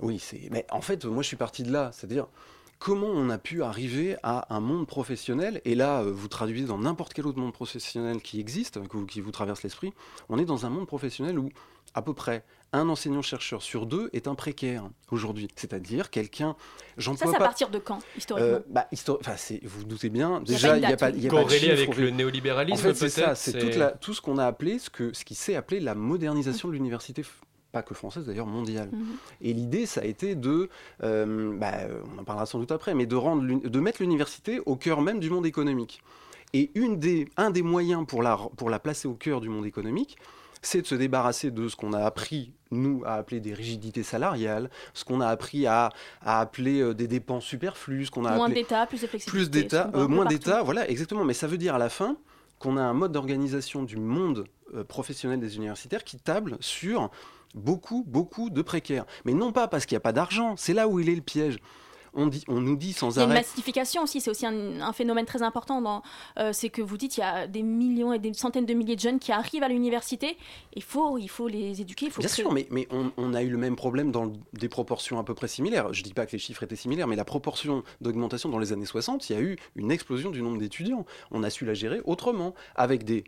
[0.00, 0.18] Oui.
[0.18, 0.48] c'est.
[0.50, 1.90] Mais en fait, moi, je suis parti de là.
[1.92, 2.26] C'est-à-dire,
[2.78, 6.78] comment on a pu arriver à un monde professionnel Et là, euh, vous traduisez dans
[6.78, 9.94] n'importe quel autre monde professionnel qui existe, qui vous traverse l'esprit.
[10.28, 11.50] On est dans un monde professionnel où,
[11.94, 15.48] à peu près, un enseignant-chercheur sur deux est un précaire aujourd'hui.
[15.56, 16.54] C'est-à-dire quelqu'un.
[16.98, 17.38] Ça, c'est à pas.
[17.38, 20.54] partir de quand, historiquement Euh, bah, histori- enfin, c'est- vous vous doutez bien, Il y
[20.54, 22.78] a déjà, il n'y a pas, y a pas de Corrélé chiffre avec le néolibéralisme,
[22.78, 25.34] En fait, c'est ça, c'est la- tout ce qu'on a appelé, ce, que, ce qui
[25.34, 27.24] s'est appelé la modernisation de l'université,
[27.72, 28.90] pas que française d'ailleurs, mondiale.
[28.92, 29.06] Mhm.
[29.40, 30.68] Et l'idée, ça a été de,
[31.02, 31.72] euh, bah,
[32.16, 35.18] on en parlera sans doute après, mais de, rendre, de mettre l'université au cœur même
[35.20, 36.02] du monde économique.
[36.52, 39.66] Et une des, un des moyens pour la, pour la placer au cœur du monde
[39.66, 40.16] économique,
[40.62, 44.70] c'est de se débarrasser de ce qu'on a appris, nous, à appeler des rigidités salariales,
[44.94, 45.90] ce qu'on a appris à,
[46.22, 49.50] à appeler euh, des dépenses superflues, ce qu'on a Moins appelé d'État, plus de flexibilité.
[49.50, 51.24] plus d'État, euh, moins d'État, voilà, exactement.
[51.24, 52.16] Mais ça veut dire à la fin
[52.58, 54.44] qu'on a un mode d'organisation du monde
[54.74, 57.10] euh, professionnel des universitaires qui table sur
[57.54, 59.06] beaucoup, beaucoup de précaires.
[59.24, 61.22] Mais non pas parce qu'il n'y a pas d'argent, c'est là où il est le
[61.22, 61.58] piège.
[62.14, 63.40] On, dit, on nous dit sans Il y a une arrêt.
[63.40, 65.80] massification aussi, c'est aussi un, un phénomène très important.
[65.80, 66.02] Dans,
[66.38, 68.96] euh, c'est que vous dites il y a des millions et des centaines de milliers
[68.96, 70.36] de jeunes qui arrivent à l'université.
[70.74, 72.06] Il faut, il faut les éduquer.
[72.06, 74.68] Il faut Bien sûr, mais, mais on, on a eu le même problème dans des
[74.68, 75.92] proportions à peu près similaires.
[75.92, 78.72] Je ne dis pas que les chiffres étaient similaires, mais la proportion d'augmentation dans les
[78.72, 81.04] années 60, il y a eu une explosion du nombre d'étudiants.
[81.30, 83.24] On a su la gérer autrement, avec des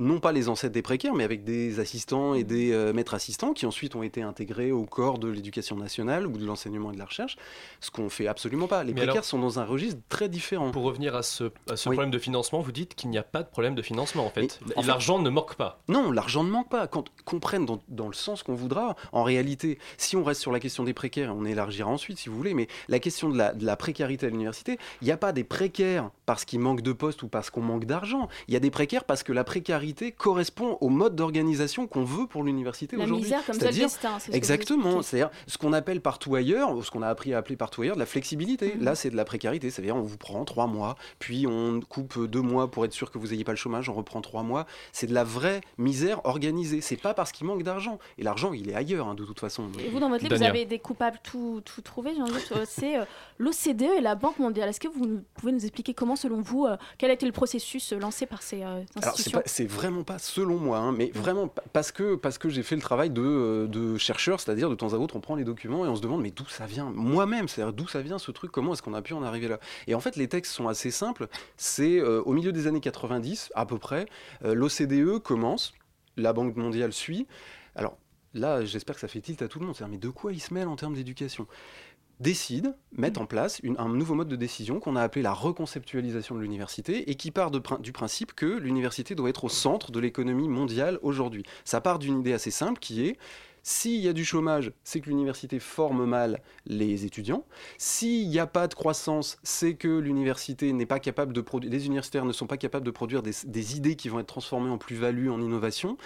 [0.00, 3.52] non pas les ancêtres des précaires, mais avec des assistants et des euh, maîtres assistants
[3.52, 6.98] qui ensuite ont été intégrés au corps de l'éducation nationale ou de l'enseignement et de
[6.98, 7.36] la recherche,
[7.80, 8.82] ce qu'on fait absolument pas.
[8.84, 10.70] Les Mais précaires alors- sont dans un registre très différent.
[10.70, 11.94] Pour revenir à ce, à ce Oui.
[11.96, 14.60] problème de financement, vous dites qu'il n'y a pas de problème de financement en fait.
[14.66, 15.80] Mais, en fait- L'argent ne manque pas.
[15.88, 16.86] Non, l'argent ne manque pas.
[16.86, 18.96] Quand qu'on prenne dans, dans le sens qu'on voudra.
[19.12, 22.36] En réalité, si on reste sur la question des précaires, on élargira ensuite si vous
[22.36, 25.32] voulez, mais la question de la, de la précarité à l'université, il n'y a pas
[25.32, 28.28] des précaires parce qu'il manque de postes ou parce qu'on manque d'argent.
[28.48, 29.83] Il y a des précaires parce que la précarité
[30.16, 33.24] correspond au mode d'organisation qu'on veut pour l'université La aujourd'hui.
[33.24, 34.18] misère comme seul C'est-à-dire destin.
[34.18, 37.38] c'est ce Exactement, c'est-à-dire ce qu'on appelle partout ailleurs, ou ce qu'on a appris à
[37.38, 38.74] appeler partout ailleurs, de la flexibilité.
[38.76, 38.84] Mhm.
[38.84, 42.40] Là, c'est de la précarité, c'est-à-dire on vous prend trois mois, puis on coupe deux
[42.40, 44.66] mois pour être sûr que vous n'ayez pas le chômage, on reprend trois mois.
[44.92, 46.80] C'est de la vraie misère organisée.
[46.80, 47.98] C'est pas parce qu'il manque d'argent.
[48.18, 49.68] Et l'argent, il est ailleurs, hein, de toute façon.
[49.84, 52.12] Et vous, dans votre livre, vous avez des coupables tout, tout trouvés,
[52.66, 53.04] C'est euh,
[53.38, 54.68] l'OCDE et la Banque mondiale.
[54.68, 57.92] Est-ce que vous pouvez nous expliquer comment, selon vous, euh, quel a été le processus
[57.92, 61.48] euh, lancé par ces euh, c'est institutions c'est vraiment pas selon moi, hein, mais vraiment
[61.48, 64.74] pa- parce que parce que j'ai fait le travail de, euh, de chercheur, c'est-à-dire de
[64.74, 66.90] temps à autre on prend les documents et on se demande mais d'où ça vient?
[66.94, 69.58] Moi-même, c'est-à-dire d'où ça vient ce truc, comment est-ce qu'on a pu en arriver là?
[69.86, 71.28] Et en fait les textes sont assez simples.
[71.56, 74.06] C'est euh, au milieu des années 90 à peu près,
[74.44, 75.74] euh, l'OCDE commence,
[76.16, 77.26] la Banque mondiale suit.
[77.74, 77.96] Alors
[78.32, 80.40] là j'espère que ça fait tilt à tout le monde, c'est-à-dire mais de quoi ils
[80.40, 81.46] se mêlent en termes d'éducation?
[82.20, 86.34] Décide, mettent en place une- un nouveau mode de décision qu'on a appelé la reconceptualisation
[86.34, 90.00] de l'université et qui part de du principe que l'université doit être au centre de
[90.00, 91.44] l'économie mondiale aujourd'hui.
[91.64, 93.16] Ça part d'une idée assez simple qui est
[93.66, 97.44] s'il y a du chômage, c'est que l'université forme mal les étudiants.
[97.78, 101.86] S'il n'y a pas de croissance, c'est que l'université n'est pas capable de produire, les
[101.86, 104.76] universitaires ne sont pas capables de produire des, des idées qui vont être transformées en
[104.78, 105.96] plus-value, en innovation.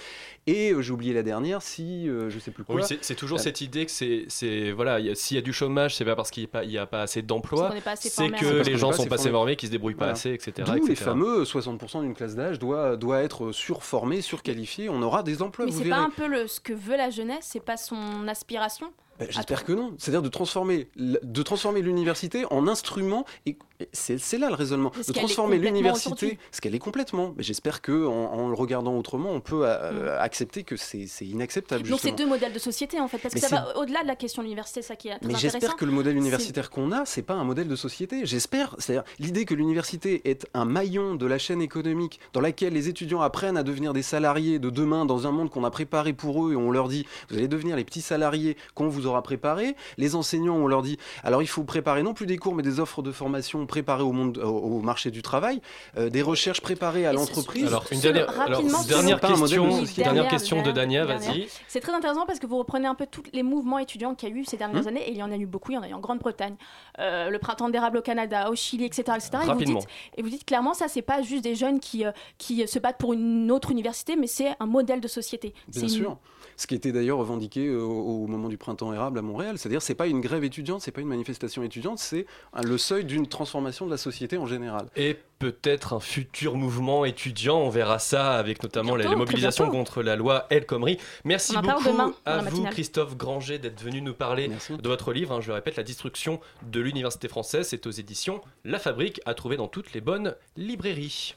[0.47, 2.77] Et euh, j'ai oublié la dernière, si euh, je sais plus quoi.
[2.77, 6.05] Oui, c'est- toujours Euh, cette idée que c'est, voilà, s'il y a du chômage, c'est
[6.05, 8.77] pas parce qu'il n'y a, pas- il y a pas assez d'emplois, c'est que les
[8.79, 9.57] gens sont pas assez formés.
[9.57, 10.13] qu'ils se débrouillent pas Voilà.
[10.13, 10.71] assez, etc.
[10.77, 14.89] D'où les fameux 60% d'une classe d'âge doit, doit être surformée, surqualifiée.
[14.89, 17.48] On aura des emplois, Mais c'est pas un peu le, ce que veut la jeunesse,
[17.49, 19.95] c'est pas son aspiration Ben, J'espère que non.
[19.99, 23.25] C'est-à-dire de transformer, de transformer l'université en instrument.
[23.47, 23.57] Et
[23.93, 24.93] c'est là le raisonnement.
[25.07, 27.35] De transformer l'université, ce qu'elle est complètement.
[27.37, 31.83] Mais j'espère que en, en le regardant autrement, on peut euh, accepter que c'est inacceptable.
[31.83, 32.17] Donc c'est justement.
[32.17, 34.43] deux modèles de société en fait, parce que Mais ça va au-delà de la question
[34.43, 37.23] de l'université, ça qui est très Mais j'espère que le modèle universitaire qu'on a, c'est
[37.23, 38.27] pas un modèle de société.
[38.27, 38.75] J'espère.
[38.79, 43.21] C'est-à-dire l'idée que l'université est un maillon de la chaîne économique dans laquelle les étudiants
[43.21, 46.53] apprennent à devenir des salariés de demain dans un monde qu'on a préparé pour eux
[46.53, 49.75] et on leur dit vous allez devenir les petits salariés qu'on vous aura préparé.
[49.97, 52.79] Les enseignants, on leur dit, alors il faut préparer non plus des cours, mais des
[52.79, 55.61] offres de formation préparées au monde, au, au marché du travail,
[55.97, 57.67] euh, des recherches préparées à l'entreprise.
[57.67, 61.49] Alors, une dernière, alors, dernière question, dernière Dernière, question de Dania, vas-y.
[61.67, 64.33] C'est très intéressant parce que vous reprenez un peu tous les mouvements étudiants qu'il y
[64.33, 64.89] a eu ces dernières Mmh.
[64.89, 66.55] années, et il y en a eu beaucoup, il y en a eu en Grande-Bretagne,
[66.99, 69.03] euh, le printemps d'érable au Canada, au Chili, etc.
[69.17, 69.31] etc.
[69.45, 72.13] Et, vous dites, et vous dites clairement, ça, c'est pas juste des jeunes qui, euh,
[72.37, 75.55] qui se battent pour une autre université, mais c'est un modèle de société.
[75.71, 76.19] C'est Bien une- sûr.
[76.57, 79.95] Ce qui était d'ailleurs revendiqué euh, au, au moment du printemps à Montréal, c'est-à-dire c'est
[79.95, 82.27] pas une grève étudiante, c'est pas une manifestation étudiante, c'est
[82.63, 84.87] le seuil d'une transformation de la société en général.
[84.97, 89.33] Et peut-être un futur mouvement étudiant, on verra ça avec notamment les, Bientôt, les très
[89.33, 90.99] mobilisations contre la loi El Khomri.
[91.25, 92.65] Merci beaucoup à vous.
[92.65, 94.77] Christophe Granger d'être venu nous parler Merci.
[94.77, 98.41] de votre livre, hein, je le répète, La destruction de l'université française, c'est aux éditions
[98.65, 101.37] La Fabrique, à trouver dans toutes les bonnes librairies.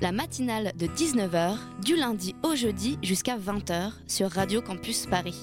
[0.00, 5.40] La matinale de 19h, du lundi au jeudi jusqu'à 20h sur Radio Campus Paris.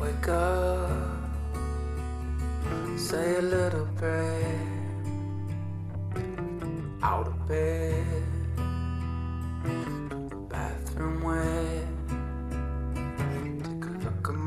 [0.00, 0.88] Wake up,
[2.96, 4.56] say a little prayer.
[7.02, 8.04] Out of bed,
[10.48, 11.20] bathroom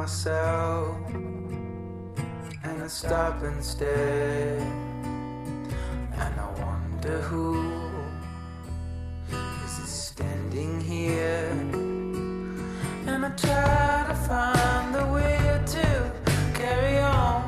[0.04, 1.33] myself,
[2.84, 4.58] I stop and stare.
[4.60, 7.64] And I wonder who
[9.32, 11.48] is standing here.
[13.08, 16.12] And I try to find the will to
[16.54, 17.44] carry on.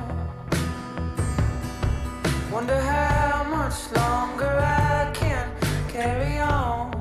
[2.49, 5.51] Wonder how much longer I can
[5.89, 6.93] carry on.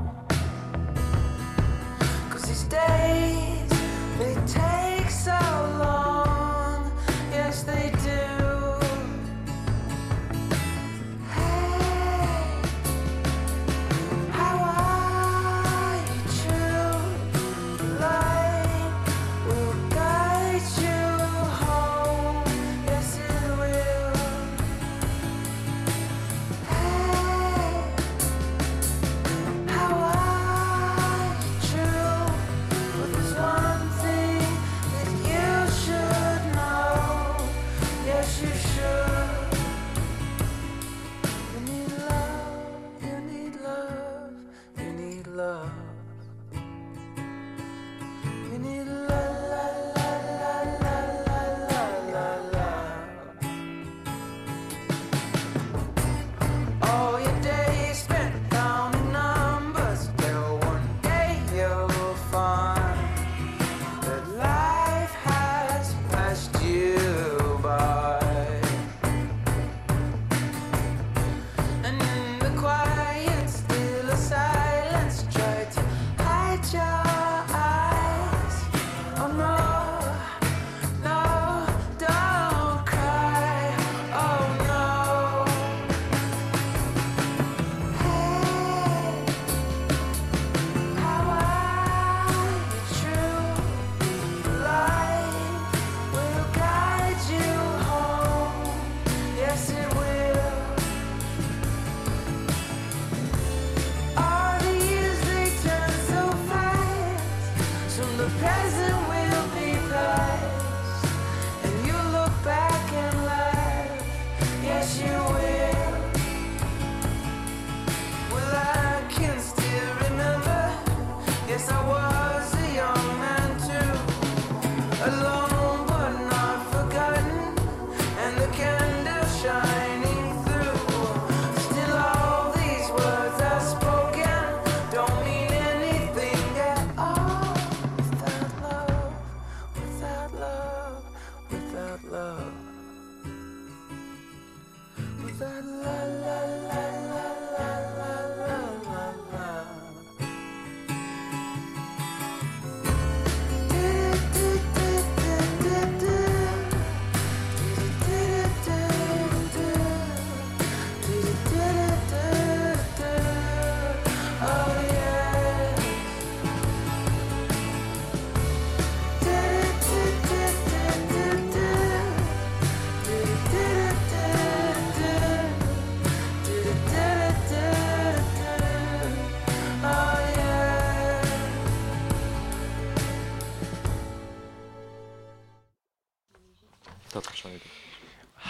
[2.30, 3.23] Cause these days,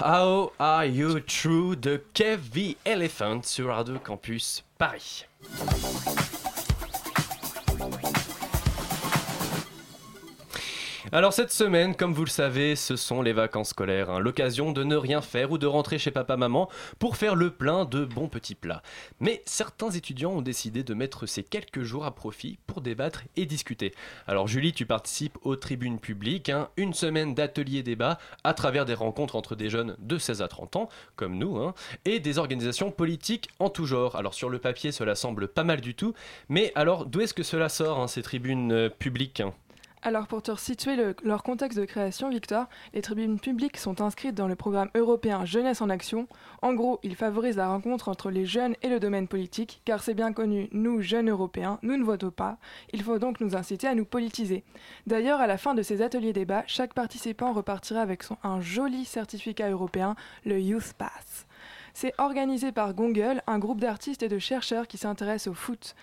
[0.06, 5.24] How are you true de Kev Elephant sur Radio Campus Paris.
[11.16, 14.82] Alors cette semaine, comme vous le savez, ce sont les vacances scolaires, hein, l'occasion de
[14.82, 18.56] ne rien faire ou de rentrer chez papa-maman pour faire le plein de bons petits
[18.56, 18.82] plats.
[19.20, 23.46] Mais certains étudiants ont décidé de mettre ces quelques jours à profit pour débattre et
[23.46, 23.94] discuter.
[24.26, 28.94] Alors Julie, tu participes aux tribunes publiques, hein, une semaine d'ateliers débat à travers des
[28.94, 31.74] rencontres entre des jeunes de 16 à 30 ans, comme nous, hein,
[32.04, 34.16] et des organisations politiques en tout genre.
[34.16, 36.12] Alors sur le papier, cela semble pas mal du tout,
[36.48, 39.44] mais alors d'où est-ce que cela sort, ces tribunes euh, publiques?
[40.06, 44.34] Alors pour te resituer le- leur contexte de création, Victor, les tribunes publiques sont inscrites
[44.34, 46.28] dans le programme européen Jeunesse en Action.
[46.60, 50.12] En gros, ils favorisent la rencontre entre les jeunes et le domaine politique, car c'est
[50.12, 52.58] bien connu, nous, jeunes européens, nous ne votons pas.
[52.92, 54.62] Il faut donc nous inciter à nous politiser.
[55.06, 59.06] D'ailleurs, à la fin de ces ateliers débats, chaque participant repartira avec son, un joli
[59.06, 61.46] certificat européen, le Youth Pass.
[61.94, 65.94] C'est organisé par Gongle, un groupe d'artistes et de chercheurs qui s'intéressent au foot.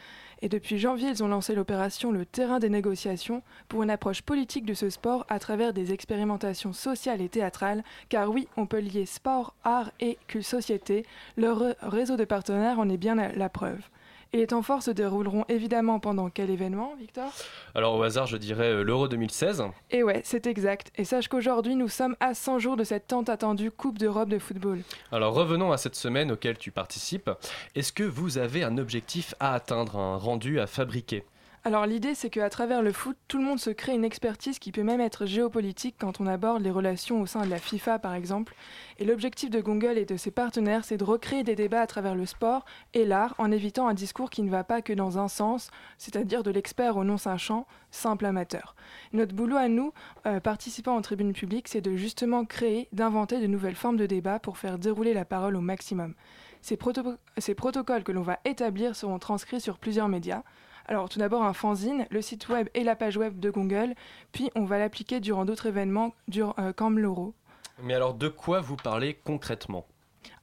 [0.43, 4.65] Et depuis janvier, ils ont lancé l'opération Le terrain des négociations pour une approche politique
[4.65, 7.83] de ce sport à travers des expérimentations sociales et théâtrales.
[8.09, 11.05] Car oui, on peut lier sport, art et société.
[11.37, 13.81] Leur réseau de partenaires en est bien la preuve.
[14.33, 17.29] Et les temps forts se dérouleront évidemment pendant quel événement, Victor?
[17.75, 19.63] Alors au hasard, je dirais euh, l'Euro 2016.
[19.89, 20.89] Et ouais, c'est exact.
[20.95, 24.39] Et sache qu'aujourd'hui, nous sommes à 100 jours de cette tant attendue Coupe d'Europe de
[24.39, 24.79] football.
[25.11, 27.29] Alors revenons à cette semaine auquel tu participes.
[27.75, 31.25] Est-ce que vous avez un objectif à atteindre, un rendu à fabriquer?
[31.63, 34.71] Alors l'idée c'est qu'à travers le foot, tout le monde se crée une expertise qui
[34.71, 38.15] peut même être géopolitique quand on aborde les relations au sein de la FIFA par
[38.15, 38.55] exemple.
[38.97, 42.15] Et l'objectif de Google et de ses partenaires c'est de recréer des débats à travers
[42.15, 45.27] le sport et l'art en évitant un discours qui ne va pas que dans un
[45.27, 45.69] sens,
[45.99, 48.75] c'est-à-dire de l'expert au non-sachant, simple amateur.
[49.13, 49.93] Notre boulot à nous,
[50.25, 54.39] euh, participants en tribune publique, c'est de justement créer, d'inventer de nouvelles formes de débat
[54.39, 56.15] pour faire dérouler la parole au maximum.
[56.63, 60.41] Ces protocoles que l'on va établir seront transcrits sur plusieurs médias.
[60.87, 63.93] Alors tout d'abord un fanzine, le site web et la page web de Google,
[64.31, 67.33] puis on va l'appliquer durant d'autres événements dur- euh, comme l'Euro.
[67.83, 69.85] Mais alors de quoi vous parlez concrètement?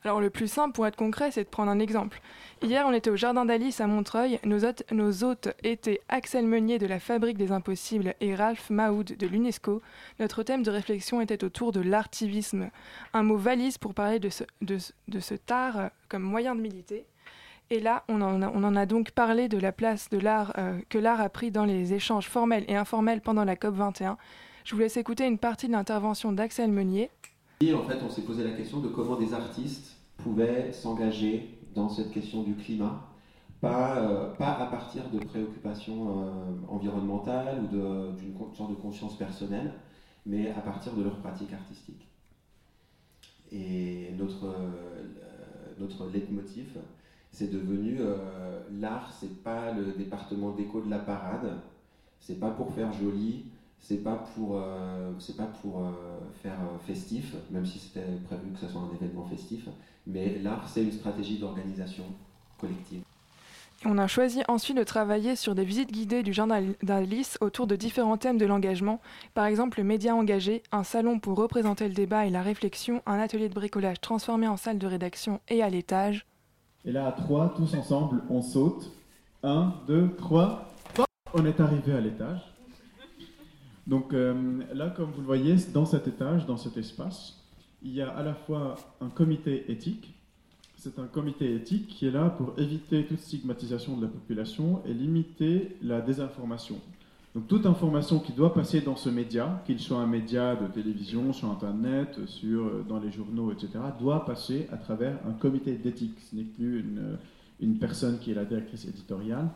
[0.05, 2.20] Alors le plus simple pour être concret, c'est de prendre un exemple.
[2.62, 4.38] Hier, on était au Jardin d'Alice à Montreuil.
[4.44, 9.16] Nos hôtes, nos hôtes étaient Axel Meunier de la Fabrique des Impossibles et Ralph Mahoud
[9.16, 9.83] de l'UNESCO.
[10.20, 12.70] Notre thème de réflexion était autour de l'artivisme,
[13.12, 17.05] un mot valise pour parler de ce, de, de ce euh, comme moyen de militer.
[17.71, 21.21] Et là, on en a, donc parlé de la place de l'art euh, que l'art
[21.21, 24.17] a pris dans les échanges formels et informels pendant la COP 21.
[24.65, 27.11] Je vous laisse écouter une partie de l'intervention d'Axel Meunier.
[27.61, 31.91] Et en fait, on s'est posé la question de comment des artistes pouvaient s'engager dans
[31.91, 33.07] cette question du climat,
[33.61, 36.33] pas, euh, à partir de préoccupations euh,
[36.69, 37.67] environnementales ou
[38.17, 39.75] d'une sorte de conscience personnelle,
[40.25, 42.09] mais à partir de leurs pratiques artistiques.
[43.53, 44.55] Et notre,
[45.79, 46.79] notre leitmotiv,
[47.33, 51.61] c'est devenu euh, l'art, c'est pas le département déco de la parade,
[52.21, 53.47] c'est pas pour faire joli,
[53.79, 55.91] c'est pas pour, euh, c'est pas pour euh,
[56.43, 59.69] faire festif, même si c'était prévu que ce soit un événement festif,
[60.07, 62.05] mais l'art, c'est une stratégie d'organisation
[62.59, 63.03] collective.
[63.85, 67.77] On a choisi ensuite de travailler sur des visites guidées du Jardin d'Alice autour de
[67.77, 69.01] différents thèmes de l'engagement,
[69.35, 73.21] par exemple le média engagé, un salon pour représenter le débat et la réflexion, un
[73.21, 76.27] atelier de bricolage transformé en salle de rédaction et à l'étage.
[76.85, 78.91] Et là, à trois, tous ensemble, on saute.
[79.43, 80.73] Un, deux, trois.
[81.35, 82.41] On est arrivé à l'étage.
[83.87, 87.43] Donc euh, là, comme vous le voyez, dans cet étage, dans cet espace,
[87.83, 90.14] il y a à la fois un comité éthique.
[90.76, 94.93] C'est un comité éthique qui est là pour éviter toute stigmatisation de la population et
[94.93, 96.76] limiter la désinformation.
[97.35, 101.33] Donc toute information qui doit passer dans ce média, qu'il soit un média de télévision,
[101.33, 103.70] sur Internet, sur, euh, dans les journaux, etc.,
[104.01, 106.18] doit passer à travers un comité d'éthique.
[106.31, 107.18] Ce n'est plus une,
[107.61, 109.49] une personne qui est la directrice éditoriale.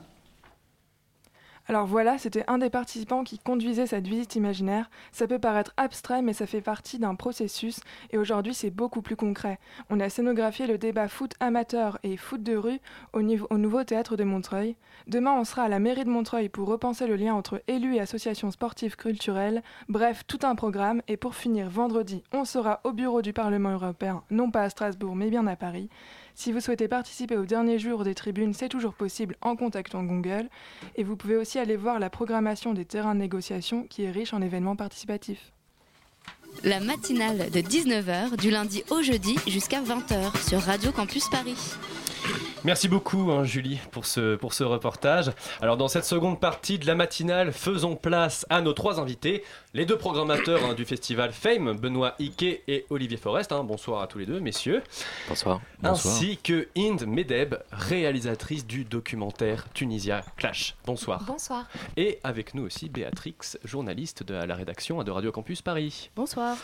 [1.69, 4.91] Alors voilà, c'était un des participants qui conduisait cette visite imaginaire.
[5.13, 9.15] Ça peut paraître abstrait, mais ça fait partie d'un processus, et aujourd'hui c'est beaucoup plus
[9.15, 9.61] concret.
[9.89, 12.81] On a scénographié le débat foot amateur et foot de rue
[13.13, 14.77] au, au nouveau théâtre de Montreuil.
[15.07, 18.01] Demain, on sera à la mairie de Montreuil pour repenser le lien entre élus et
[18.01, 19.63] associations sportives culturelles.
[19.89, 21.03] Bref, tout un programme.
[21.09, 25.17] Et pour finir, vendredi, on sera au bureau du Parlement européen, non pas à Strasbourg,
[25.17, 25.89] mais bien à Paris.
[26.35, 30.49] Si vous souhaitez participer au dernier jour des tribunes, c'est toujours possible en contactant Google.
[30.97, 34.33] Et vous pouvez aussi aller voir la programmation des terrains de négociation qui est riche
[34.33, 35.53] en événements participatifs.
[36.65, 41.57] La matinale de 19h du lundi au jeudi jusqu'à 20h sur Radio Campus Paris.
[42.65, 45.33] Merci beaucoup hein, Julie pour ce, pour ce reportage.
[45.61, 49.43] Alors dans cette seconde partie de la matinale, faisons place à nos trois invités,
[49.75, 53.51] les deux programmateurs hein, du festival Fame, Benoît Ike et Olivier Forest.
[53.51, 53.65] hein.
[53.65, 54.83] bonsoir à tous les deux messieurs.
[55.29, 55.61] Bonsoir.
[55.83, 60.77] Ainsi que Inde Medeb, réalisatrice du documentaire Tunisia Clash.
[60.87, 61.25] Bonsoir.
[61.27, 61.67] Bonsoir.
[61.97, 66.11] Et avec nous aussi Béatrix, journaliste de la rédaction de Radio Campus Paris.
[66.15, 66.57] Bonsoir.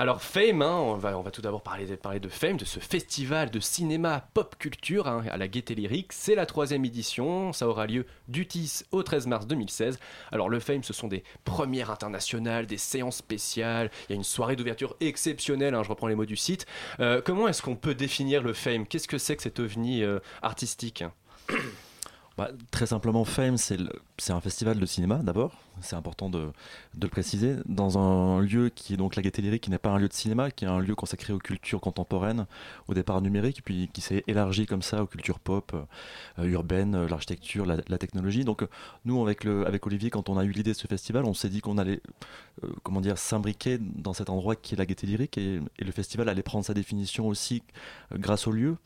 [0.00, 3.50] Alors Fame, hein, on, va, tout d'abord parler, de- parler de Fame, de ce festival
[3.50, 6.12] de cinéma pop culture hein, à la Gaieté Lyrique.
[6.12, 9.98] C'est la troisième édition, ça aura lieu du 10 au 13 mars 2016.
[10.30, 14.22] Alors le Fame, ce sont des premières internationales, des séances spéciales, il y a une
[14.22, 16.64] soirée d'ouverture exceptionnelle, hein, je reprends les mots du site.
[17.00, 18.86] Euh, comment est-ce qu'on peut définir le Fame?
[18.86, 21.02] Qu'est-ce que c'est que cet ovni euh, artistique?
[22.36, 26.50] Bah, très simplement, Fame, c'est le- c'est un festival de cinéma d'abord, c'est important de,
[27.00, 29.98] le préciser, dans un lieu qui est donc la Gaieté Lyrique, qui n'est pas un
[29.98, 32.46] lieu de cinéma, qui est un lieu consacré aux cultures contemporaines,
[32.88, 35.74] au départ numérique, puis qui s'est élargi comme ça aux cultures pop,
[36.38, 38.44] euh, urbaines, euh, l'architecture, la, technologie.
[38.44, 38.64] Donc
[39.04, 39.46] nous, avec,
[39.86, 42.00] Olivier, quand on a eu l'idée de ce festival, on s'est dit qu'on allait
[42.64, 46.28] euh, comment dire, s'imbriquer dans cet endroit qui est la Gaieté Lyrique, et, le festival
[46.28, 47.62] allait prendre sa définition aussi
[48.12, 48.76] euh, grâce au lieu,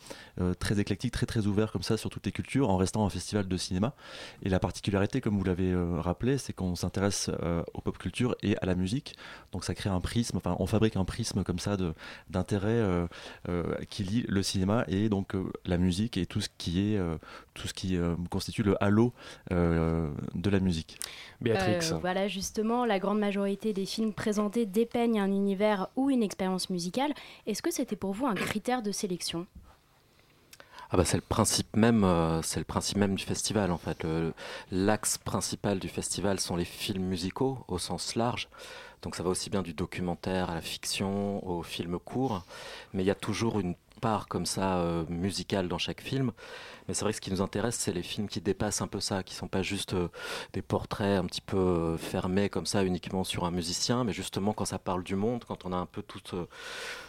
[0.59, 3.47] très éclectique, très très ouvert comme ça sur toutes les cultures, en restant un festival
[3.47, 3.95] de cinéma.
[4.43, 8.37] Et la particularité, comme vous l'avez euh, rappelé, c'est qu'on s'intéresse euh, aux pop culture
[8.43, 9.17] et à la musique.
[9.53, 11.77] Donc ça crée un prisme, enfin on fabrique un prisme comme ça
[12.29, 13.07] d'intérêt euh,
[13.49, 16.99] euh, qui lie le cinéma et donc euh, la musique et tout ce qui est
[16.99, 17.17] euh,
[17.55, 19.13] tout ce qui euh, constitue le halo
[19.53, 20.99] euh, de la musique.
[21.41, 21.93] Béatrix.
[21.93, 26.71] Euh, voilà, justement, la grande majorité des films présentés dépeignent un univers ou une expérience
[26.71, 27.13] musicale.
[27.47, 29.47] Est-ce que c'était pour vous un critère de sélection?
[30.95, 34.07] Ah bah c'est le principe même, euh, c'est le principe même du festival en fait.
[34.71, 38.51] L'axe principal du festival sont les films musicaux au sens large.
[39.01, 42.45] Donc ça va aussi bien du documentaire à la fiction, au film court,
[42.93, 46.33] mais il y a toujours une part comme ça euh, musicale dans chaque film.
[46.89, 49.01] Mais c'est vrai que ce qui nous intéresse, c'est les films qui dépassent un peu
[49.01, 50.09] ça, qui sont pas juste euh,
[50.53, 54.53] des portraits un petit peu euh, fermés comme ça uniquement sur un musicien, mais justement
[54.53, 56.47] quand ça parle du monde, quand on a un peu tout, euh,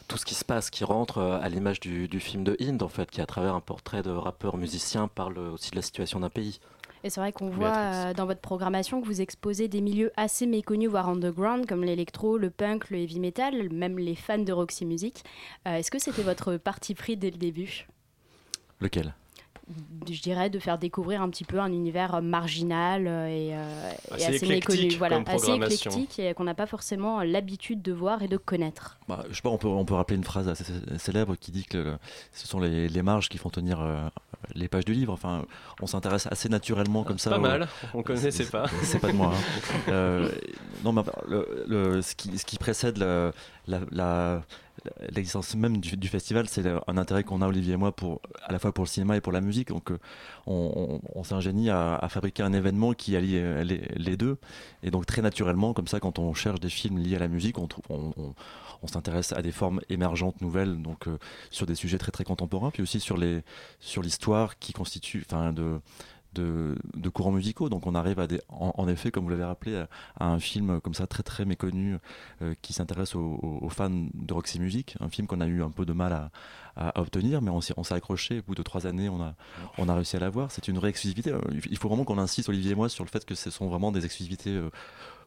[0.08, 2.88] tout ce qui se passe, qui rentre à l'image du, du film de Hind en
[2.90, 6.30] fait, qui à travers un portrait de rappeur musicien parle aussi de la situation d'un
[6.30, 6.60] pays.
[7.04, 10.46] Et c'est vrai qu'on voit euh, dans votre programmation que vous exposez des milieux assez
[10.48, 14.86] méconnus, voire underground, comme l'électro, le punk, le heavy metal, même les fans de Roxy
[14.86, 15.24] Music.
[15.68, 17.88] Euh, Est-ce que c'était votre parti pris dès le début?
[18.80, 19.14] Lequel?
[20.10, 23.92] Je dirais de faire découvrir un petit peu un univers euh, marginal euh, et, euh,
[24.18, 28.22] et Assez éclectique méconnu, voilà, assez éclectique et qu'on n'a pas forcément l'habitude de voir
[28.24, 28.98] et de connaître.
[29.08, 30.66] Bah, je sais pas, on peut, on peut rappeler une phrase assez
[30.98, 31.98] célèbre qui dit que le-
[32.34, 34.08] ce sont les, les marges qui font tenir euh,
[34.56, 35.14] les pages du livre.
[35.14, 35.46] Enfin,
[35.82, 37.30] on s'intéresse assez naturellement comme ça.
[37.30, 38.66] pas mal, on connaissait pas.
[38.84, 39.32] C'est pas de moi.
[39.34, 39.40] hein.
[39.90, 40.30] Euh,
[40.84, 43.32] non, mais le, le- ce, qui, ce qui précède la-
[43.68, 48.60] l'existence même du, festival, c'est un intérêt qu'on a Olivier et moi pour à la
[48.60, 49.70] fois pour le cinéma et pour la musique.
[49.70, 49.98] Donc, euh,
[50.46, 54.38] on, s'ingénie à, fabriquer un événement qui allie euh, les, deux.
[54.84, 57.58] Et donc très naturellement, comme ça, quand on cherche des films liés à la musique,
[57.58, 61.18] on, on, s'intéresse à des formes émergentes, nouvelles, donc euh,
[61.50, 63.44] sur des sujets très très contemporains, puis aussi sur les
[63.80, 65.80] sur l'histoire qui constitue, enfin de
[66.34, 67.70] de, de courants musicaux.
[67.70, 69.84] Donc on arrive à des, en, effet, comme vous l'avez rappelé,
[70.20, 71.98] à, un film comme ça très très méconnu
[72.42, 75.64] euh, qui s'intéresse aux, aux- aux fans de Roxy Music, un film qu'on a eu
[75.64, 76.32] un peu de mal à,
[76.76, 78.40] à- à obtenir, mais on s'est accroché.
[78.40, 79.34] Au bout de trois années, on a,
[79.78, 80.52] on a réussi à l'avoir.
[80.52, 81.34] C'est une vraie exclusivité.
[81.70, 83.92] Il faut vraiment qu'on insiste, Olivier et moi, sur le fait que ce sont vraiment
[83.92, 84.70] des exclusivités euh,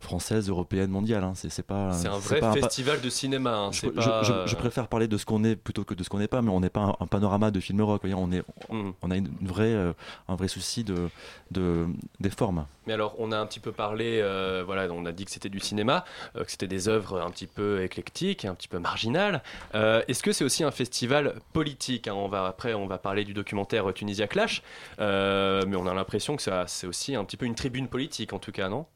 [0.00, 1.24] françaises, européennes, mondiales.
[1.24, 1.32] hein.
[1.34, 1.92] C'est pas.
[1.92, 3.56] C'est un vrai festival de cinéma.
[3.56, 5.94] hein, je, c'est je- pas, je- je préfère parler de ce qu'on est plutôt que
[5.94, 8.02] de ce qu'on n'est pas, mais on n'est pas un, un panorama de film rock.
[8.04, 8.90] vous voyez, On, est, Mm.
[9.02, 9.92] on a une vraie, euh,
[10.28, 11.08] un vrai souci de,
[11.50, 11.86] de,
[12.20, 12.66] des formes.
[12.86, 15.48] Mais alors, on a un petit peu parlé, euh, voilà, on a dit que c'était
[15.48, 16.04] du cinéma,
[16.36, 19.42] euh, que c'était des œuvres un petit peu éclectiques, un petit peu marginales.
[19.74, 23.34] Est-ce que c'est aussi un festival politique hein on va, Après, on va parler du
[23.34, 24.62] documentaire Tunisia Clash,
[25.00, 28.38] euh, mais on a l'impression que c'est aussi un petit peu une tribune politique, en
[28.38, 28.86] tout cas, non?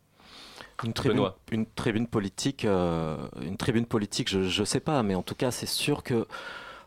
[0.82, 5.22] Une tribune, une tribune politique, euh, une tribune politique, je, je sais pas, mais en
[5.22, 6.26] tout cas, c'est sûr que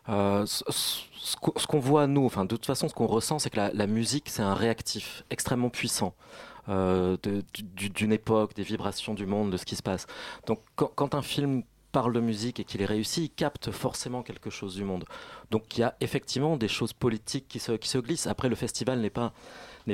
[0.08, 3.38] euh, ce, ce qu'o- ce qu'on voit nous, enfin, de toute façon, ce qu'on ressent,
[3.38, 6.14] c'est que la, la musique, c'est un réactif extrêmement puissant.
[6.68, 7.16] euh,
[7.62, 10.06] d'une époque, des vibrations du monde, de ce qui se passe.
[10.46, 11.62] Donc, quand, quand un film
[11.94, 15.04] parle de musique et qu'il est réussi, il capte forcément quelque chose du monde.
[15.52, 18.26] Donc, il y a effectivement des choses politiques qui se, glissent.
[18.26, 19.32] Après, le festival n'est pas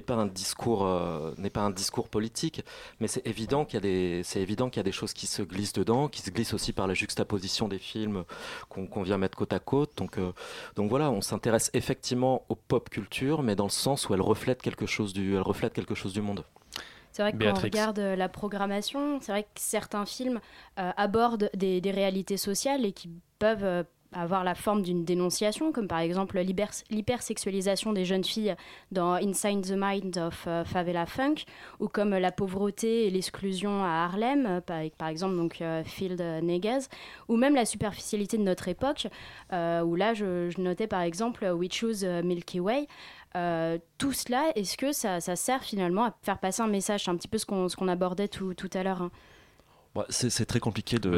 [0.06, 2.62] pas un discours euh, pas un discours politique
[3.00, 6.06] mais c'est évident qu'il y a des y a des choses qui se glissent dedans
[6.06, 8.22] qui se glissent aussi par la juxtaposition des films
[8.68, 10.32] qu'on qu'on vient mettre côte à côte donc euh,
[10.76, 14.62] donc voilà on s'intéresse effectivement aux pop culture mais dans le sens où elle reflète
[14.62, 16.44] quelque chose du elle reflète quelque chose du monde
[17.20, 20.40] C'est vrai que quand on regarde euh, la programmation, c'est vrai que certains films
[20.78, 23.82] euh, abordent des, des réalités sociales et qui peuvent euh,
[24.12, 28.54] avoir la forme d'une dénonciation, comme par exemple l'hyper- l'hypersexualisation des jeunes filles
[28.90, 31.44] dans Inside the Mind of euh, Favela Funk,
[31.78, 36.88] ou comme la pauvreté et l'exclusion à Harlem, euh, par, exemple donc, euh, Field Negas,
[37.28, 39.06] ou même la superficialité de notre époque,
[39.52, 42.86] euh, où là je, notais par exemple We Choose Milky Way.
[43.98, 47.04] Tout cela, est-ce que ça, ça sert finalement à faire passer un message?
[47.04, 49.02] C'est un petit peu ce qu'on qu'on abordait tout, tout à l'heure.
[49.02, 49.10] hein.
[49.96, 51.10] Ouais, c'est très compliqué de,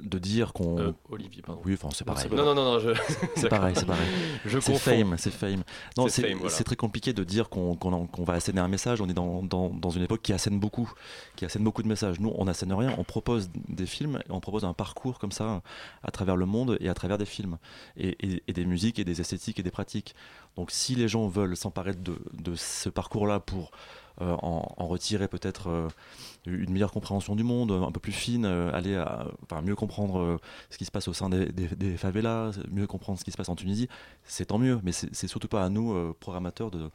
[0.00, 0.78] de dire qu'on.
[0.78, 1.60] Euh, Olivier, pardon.
[1.64, 2.28] Oui, enfin, c'est Non, pareil.
[2.30, 2.36] bon.
[2.36, 2.90] Non, non, non, je-
[3.36, 4.06] C'est pareil, c'est pareil.
[4.46, 5.64] Je c'est fame, c'est fame.
[5.96, 6.54] Non, C'est voilà.
[6.64, 9.00] très compliqué de dire qu'on qu'on en- qu'on va asséner un message.
[9.00, 10.92] On est dans, dans, dans une époque qui assène beaucoup,
[11.34, 12.20] qui assène beaucoup de messages.
[12.20, 12.94] Nous, on assène rien.
[12.98, 15.62] On propose des films, et on propose un parcours comme ça
[16.04, 17.58] à travers le monde et à travers des films
[17.96, 20.14] et, et- et des musiques et des esthétiques et des pratiques.
[20.56, 23.72] Donc, si les gens veulent s'emparer de, de ce parcours-là pour
[24.20, 25.88] euh, en, en retirer peut-être euh,
[26.46, 30.18] une meilleure compréhension du monde, un peu plus fine, euh, aller à, enfin, mieux comprendre
[30.20, 30.36] euh,
[30.70, 33.36] ce qui se passe au sein des, des- des favelas, mieux comprendre ce qui se
[33.36, 33.88] passe en Tunisie,
[34.24, 34.78] c'est tant mieux.
[34.82, 36.90] Mais c'est surtout pas à nous, euh, programmateurs, de,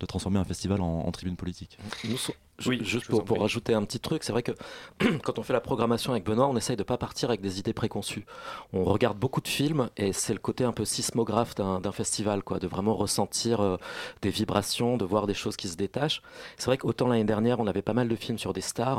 [0.00, 1.78] de transformer un festival en, en tribune politique.
[2.04, 4.52] Nous, so- ju- Oui, juste pour, pour rajouter un petit truc, c'est vrai que
[5.22, 7.72] quand on fait la programmation avec Benoît, on essaye de pas partir avec des idées
[7.74, 8.24] préconçues.
[8.72, 12.42] On regarde beaucoup de films et c'est le côté un peu sismographe d'un d'un festival,
[12.42, 13.76] quoi, de vraiment ressentir euh,
[14.22, 16.22] des vibrations, de voir des choses qui se détachent.
[16.56, 18.93] C'est vrai qu'autant l'année dernière, on avait pas mal de films sur des stars.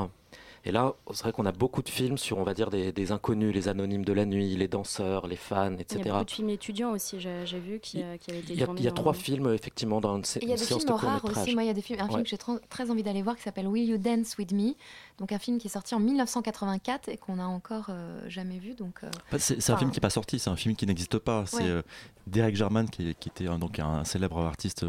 [0.67, 3.11] Et là, c'est vrai qu'on a beaucoup de films sur, on va dire, des, des
[3.11, 6.01] inconnus, les anonymes de la nuit, les danseurs, les fans, Il y etc.
[6.09, 8.59] a beaucoup de films étudiants aussi, j'ai j'ai vu, qui, euh, qui avaient été Il
[8.59, 8.81] y a, tournés.
[8.81, 10.63] il y a dans- trois films, effectivement, dans une, sé- Et il y a des
[10.63, 11.53] séance films de rares aussi.
[11.53, 13.43] Moi, il y a des films, un film que j'ai très envie d'aller voir qui
[13.43, 14.73] s'appelle Will You Dance With Me
[15.19, 18.73] Donc, un film qui est sorti en 1984 et qu'on n'a encore euh, jamais vu.
[18.73, 21.45] Donc, euh, c'est un film qui n'est pas sorti, c'est un film qui n'existe pas.
[21.45, 21.81] C'est euh,
[22.27, 24.85] Derek Jarman, qui, qui était un, donc un célèbre artiste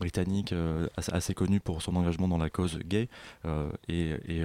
[0.00, 0.54] britannique
[0.96, 3.08] assez, assez connu pour son engagement dans la cause gay
[3.88, 4.42] et, et,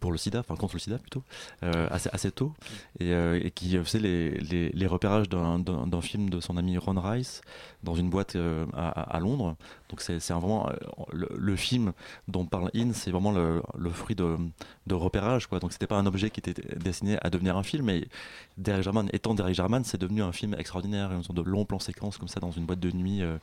[0.00, 1.22] pour le sida, enfin contre le sida plutôt,
[1.62, 2.54] assez, assez tôt,
[2.98, 7.40] et, et qui faisait les, les, les repérages d'un- film de son ami Ron Rice
[7.84, 8.36] dans une boîte
[8.74, 9.54] à, à Londres.
[9.90, 10.68] Donc c'est vraiment
[11.12, 11.92] le, le film
[12.26, 14.36] dont parle In, c'est vraiment le, le fruit de,
[14.86, 15.58] de repérage, quoi.
[15.60, 18.06] Donc c'était pas un objet qui était destiné à devenir un film, mais
[18.58, 21.78] Derek Jarman, étant Derek Jarman, c'est devenu un film extraordinaire, une sorte de long plan
[21.78, 23.36] séquence comme ça dans une boîte de nuit euh,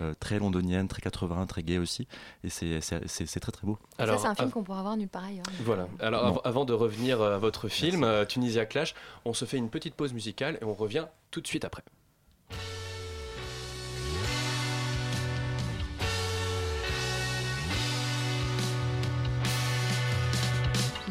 [0.00, 2.06] euh, très londonienne, très 80, très gay aussi,
[2.44, 3.78] et c'est c'est- c'est- c'est très très beau.
[4.18, 5.44] ça, c'est un film av- qu'on pourra voir nulle part ailleurs.
[5.64, 5.88] Voilà.
[6.00, 8.94] Alors av- avant de revenir euh, à votre film euh, Tunisia Clash,
[9.24, 11.82] on se fait une petite pause musicale et on revient tout de suite après.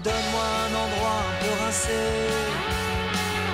[0.03, 2.01] Donne-moi un endroit un peu rincé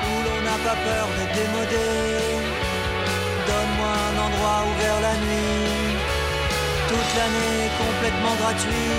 [0.08, 1.88] Où l'on n'a pas peur d'être démodé
[3.50, 6.00] Donne-moi un endroit ouvert la nuit
[6.88, 8.96] Toute l'année complètement gratuit.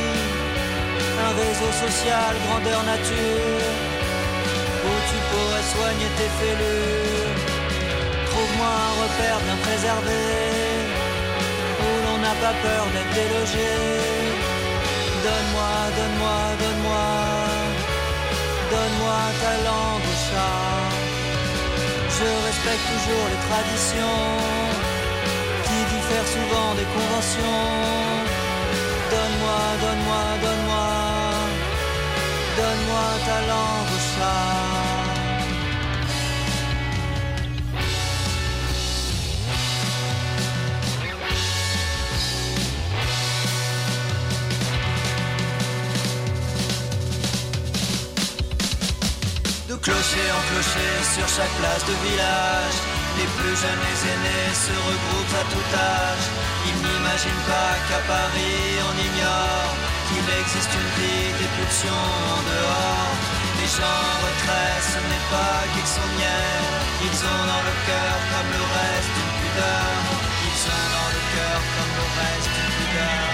[1.25, 3.73] Un réseau social grandeur nature
[4.85, 7.39] Où tu pourrais soigner tes fêlures.
[8.29, 10.21] Trouve-moi un repère bien préservé
[11.81, 14.29] Où l'on n'a pas peur d'être délogé.
[15.25, 17.38] Donne-moi, donne-moi, donne-moi,
[18.71, 20.89] donne-moi ta langue au chat.
[22.17, 24.21] Je respecte toujours les traditions
[25.67, 27.65] qui diffèrent souvent des conventions.
[29.13, 30.89] Donne-moi, donne-moi, donne-moi,
[32.59, 34.78] donne-moi ta langue au chat.
[49.69, 52.79] De clocher en clocher sur chaque place de village.
[53.21, 56.27] Les plus jeunes, les aînés se regroupent à tout âge.
[56.65, 59.73] Ils n'imaginent pas qu'à Paris on ignore
[60.09, 63.13] Qu'il existe une vie des pulsions en dehors.
[63.61, 64.33] Les gens en
[64.89, 66.65] ce n'est pas qu'ils sont niais
[67.05, 69.93] Ils ont dans le cœur comme le reste une pudeur.
[70.49, 73.29] Ils ont dans le cœur comme le reste une pudeur.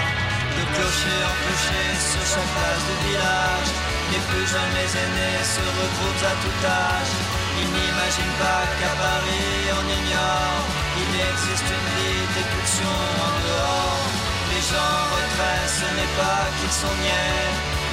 [0.51, 5.63] De clocher en clocher sur chaque place de village les plus jeunes, les aînés se
[5.79, 7.13] regroupent à tout âge.
[7.59, 10.61] Ils n'imaginent pas qu'à Paris on ignore.
[11.01, 14.07] Il existe une vie des pulsions en dehors.
[14.51, 17.49] Les gens en retrait, ce n'est pas qu'ils sont niais.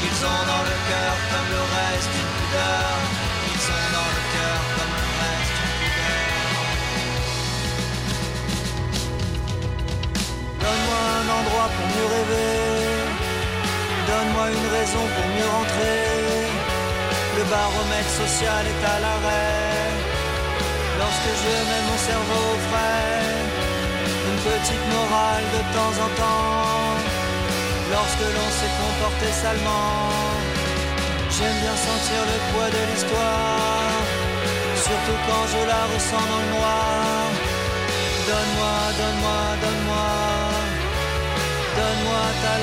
[0.07, 2.93] Ils ont dans le cœur comme le reste une pudeur.
[3.53, 6.43] Ils ont dans le cœur comme le reste une pudeur.
[10.63, 13.02] Donne-moi un endroit pour mieux rêver.
[14.13, 16.05] Donne-moi une raison pour mieux rentrer.
[17.39, 19.89] Le baromètre social est à l'arrêt.
[21.01, 23.23] Lorsque je mets mon cerveau au frais,
[24.29, 26.93] une petite morale de temps en temps.
[27.95, 29.97] Lorsque l'on s'est comporté salement,
[31.35, 33.93] j'aime bien sentir le poids de l'histoire.
[34.87, 37.23] surtout quand je la ressens dans le noir.
[38.29, 40.09] Donne-moi, donne-moi, donne-moi,
[41.79, 42.55] donne-moi ta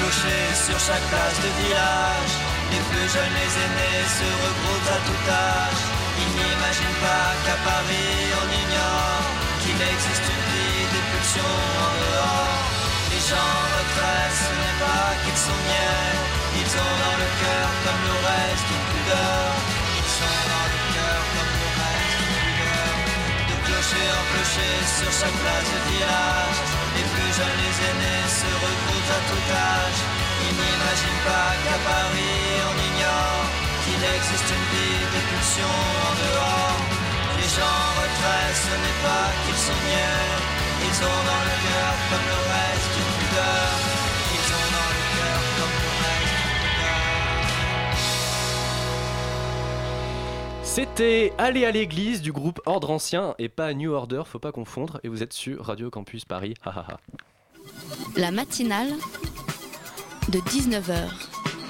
[0.00, 2.32] clocher en clocher sur chaque place de village.
[2.72, 5.82] Les plus jeunes, les aînés se regroupent à tout âge.
[6.20, 9.24] Ils n'imaginent pas qu'à Paris on ignore
[9.62, 11.04] Qu'il existe une vie, des
[11.40, 12.60] en dehors.
[13.12, 16.12] Les gens en retraite, ce n'est pas qu'ils sont niais
[16.60, 19.48] Ils ont dans le cœur comme le reste une pudeur.
[20.00, 22.94] Ils sont dans le cœur comme le reste une pudeur.
[23.48, 26.58] De clocher en clocher sur chaque place de village.
[26.96, 27.60] Les plus jeunes,
[29.28, 30.00] tout âge.
[30.46, 33.44] Ils n'imaginent pas qu'à Paris on ignore
[33.84, 36.80] qu'il existe une vie de pulsions en dehors.
[37.36, 38.10] Les gens en
[38.52, 40.28] ce n'est pas qu'ils sont niais.
[40.86, 43.70] Ils ont dans le cœur comme le reste une pudeur.
[44.36, 46.40] Ils ont dans le cœur comme le reste.
[50.62, 55.00] C'était Aller à l'église du groupe Ordre Ancien et pas New Order, faut pas confondre.
[55.04, 56.54] Et vous êtes sur Radio Campus Paris.
[58.16, 58.90] La matinale
[60.28, 61.10] de 19h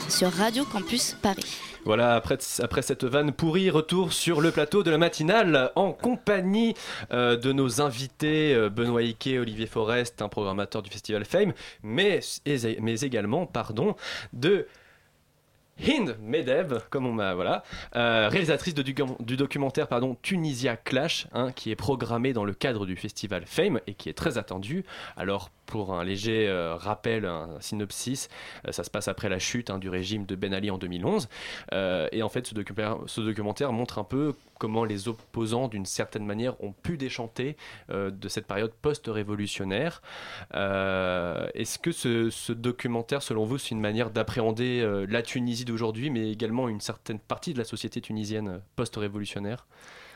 [0.08, 1.60] sur Radio Campus Paris.
[1.84, 6.74] Voilà, après, cette vanne pourrie, retour sur le plateau de la matinale en compagnie
[7.12, 12.20] euh, de nos invités euh, Benoît Ike, Olivier Forest, un programmateur du festival Fame, mais,
[13.02, 13.96] également, pardon,
[14.34, 14.66] de
[15.82, 17.62] Hind Medev, comme on m'a voilà,
[17.96, 19.88] euh, réalisatrice de du, documentaire
[20.20, 24.14] Tunisia Clash, hein, qui est programmé dans le cadre du festival Fame et qui est
[24.14, 24.84] très attendu.
[25.16, 28.28] Alors pour un léger euh, rappel, un synopsis,
[28.66, 31.28] euh, ça se passe après la chute hein, du régime de Ben Ali en 2011.
[31.72, 36.62] Euh, et en fait, ce documentaire, montre un peu comment les opposants, d'une certaine manière,
[36.62, 37.56] ont pu déchanter
[37.88, 40.02] de cette période post-révolutionnaire.
[40.52, 46.68] Est-ce que ce, documentaire, selon vous, c'est une manière d'appréhender la Tunisie d'aujourd'hui, mais également
[46.68, 49.66] une certaine partie de la société tunisienne post-révolutionnaire?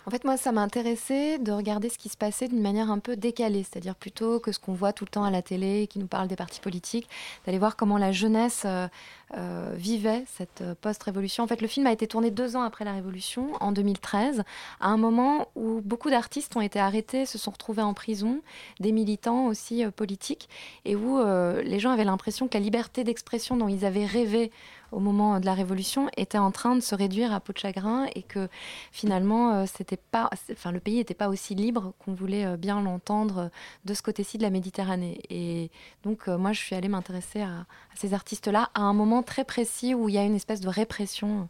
[0.07, 2.99] En fait, moi, ça m'a intéressé de regarder ce qui se passait d'une manière un
[2.99, 5.99] peu décalée, c'est-à-dire plutôt que ce qu'on voit tout le temps à la télé, qui
[5.99, 7.09] nous parle des partis politiques,
[7.47, 8.87] d'aller voir comment la jeunesse euh,
[9.35, 11.43] euh, vivait cette euh, post-révolution.
[11.43, 14.43] En fait, le film a été tourné deux ans après la Révolution, en 2013,
[14.79, 18.43] à un moment où beaucoup d'artistes ont été arrêtés, se sont retrouvés en prison,
[18.81, 20.51] des militants aussi politiques,
[20.85, 21.19] et où
[21.63, 24.51] les gens avaient l'impression que la liberté d'expression dont ils avaient rêvé
[24.95, 28.07] au moment de la Révolution était en train de se réduire à peau de chagrin
[28.15, 28.49] et que
[28.93, 32.81] finalement euh, c'était pas, enfin le pays n'était pas aussi libre qu'on voulait euh, bien
[32.81, 33.49] l'entendre euh,
[33.85, 35.21] de ce côté-ci de la Méditerranée.
[35.31, 35.71] Et
[36.05, 39.95] donc moi je suis allée m'intéresser à, à ces artistes-là à un moment très précis
[39.95, 41.49] où il y a une espèce de répression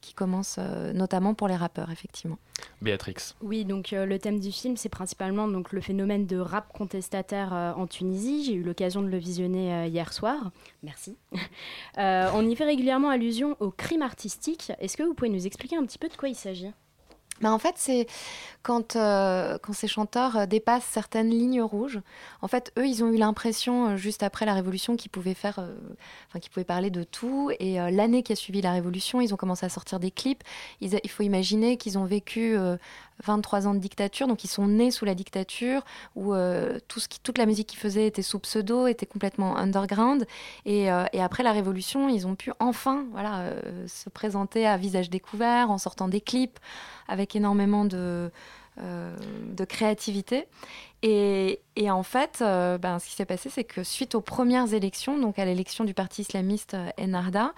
[0.00, 2.38] qui commence euh, notamment pour les rappeurs effectivement.
[2.82, 3.34] Béatrix.
[3.42, 7.52] Oui, donc euh, le thème du film, c'est principalement donc, le phénomène de rap contestataire
[7.52, 8.44] euh, en Tunisie.
[8.44, 10.50] J'ai eu l'occasion de le visionner euh, hier soir.
[10.82, 11.16] Merci.
[11.96, 14.70] Euh, on y fait régulièrement allusion au crime artistique.
[14.78, 16.70] Est-ce que vous pouvez nous expliquer un petit peu de quoi il s'agit?
[17.40, 18.06] Bah, en fait, c'est
[18.62, 22.00] quand, euh, ces chanteurs euh, dépassent certaines lignes rouges.
[22.42, 25.64] En fait, eux, ils ont eu l'impression, euh, juste après la Révolution, qu'ils pouvaient faire,
[26.40, 27.50] qu'ils pouvaient parler de tout.
[27.60, 30.42] Et l'année qui a suivi la Révolution, ils ont commencé à sortir des clips.
[30.80, 32.76] Il faut imaginer qu'ils ont vécu euh,
[33.24, 35.82] 23 ans de dictature, donc ils sont nés sous la dictature,
[36.14, 36.34] où
[36.88, 40.26] toute la musique qu'ils faisaient était sous pseudo, était complètement underground.
[40.66, 43.06] Et, après la Révolution, ils ont pu enfin
[43.86, 46.58] se présenter à visage découvert, en sortant des clips,
[47.08, 48.30] avec énormément de,
[48.80, 49.16] euh,
[49.68, 50.46] créativité.
[51.02, 55.18] Et, en fait, euh, ben, ce qui s'est passé, c'est que suite aux premières élections,
[55.18, 57.48] donc à l'élection du parti islamiste Ennahda, euh,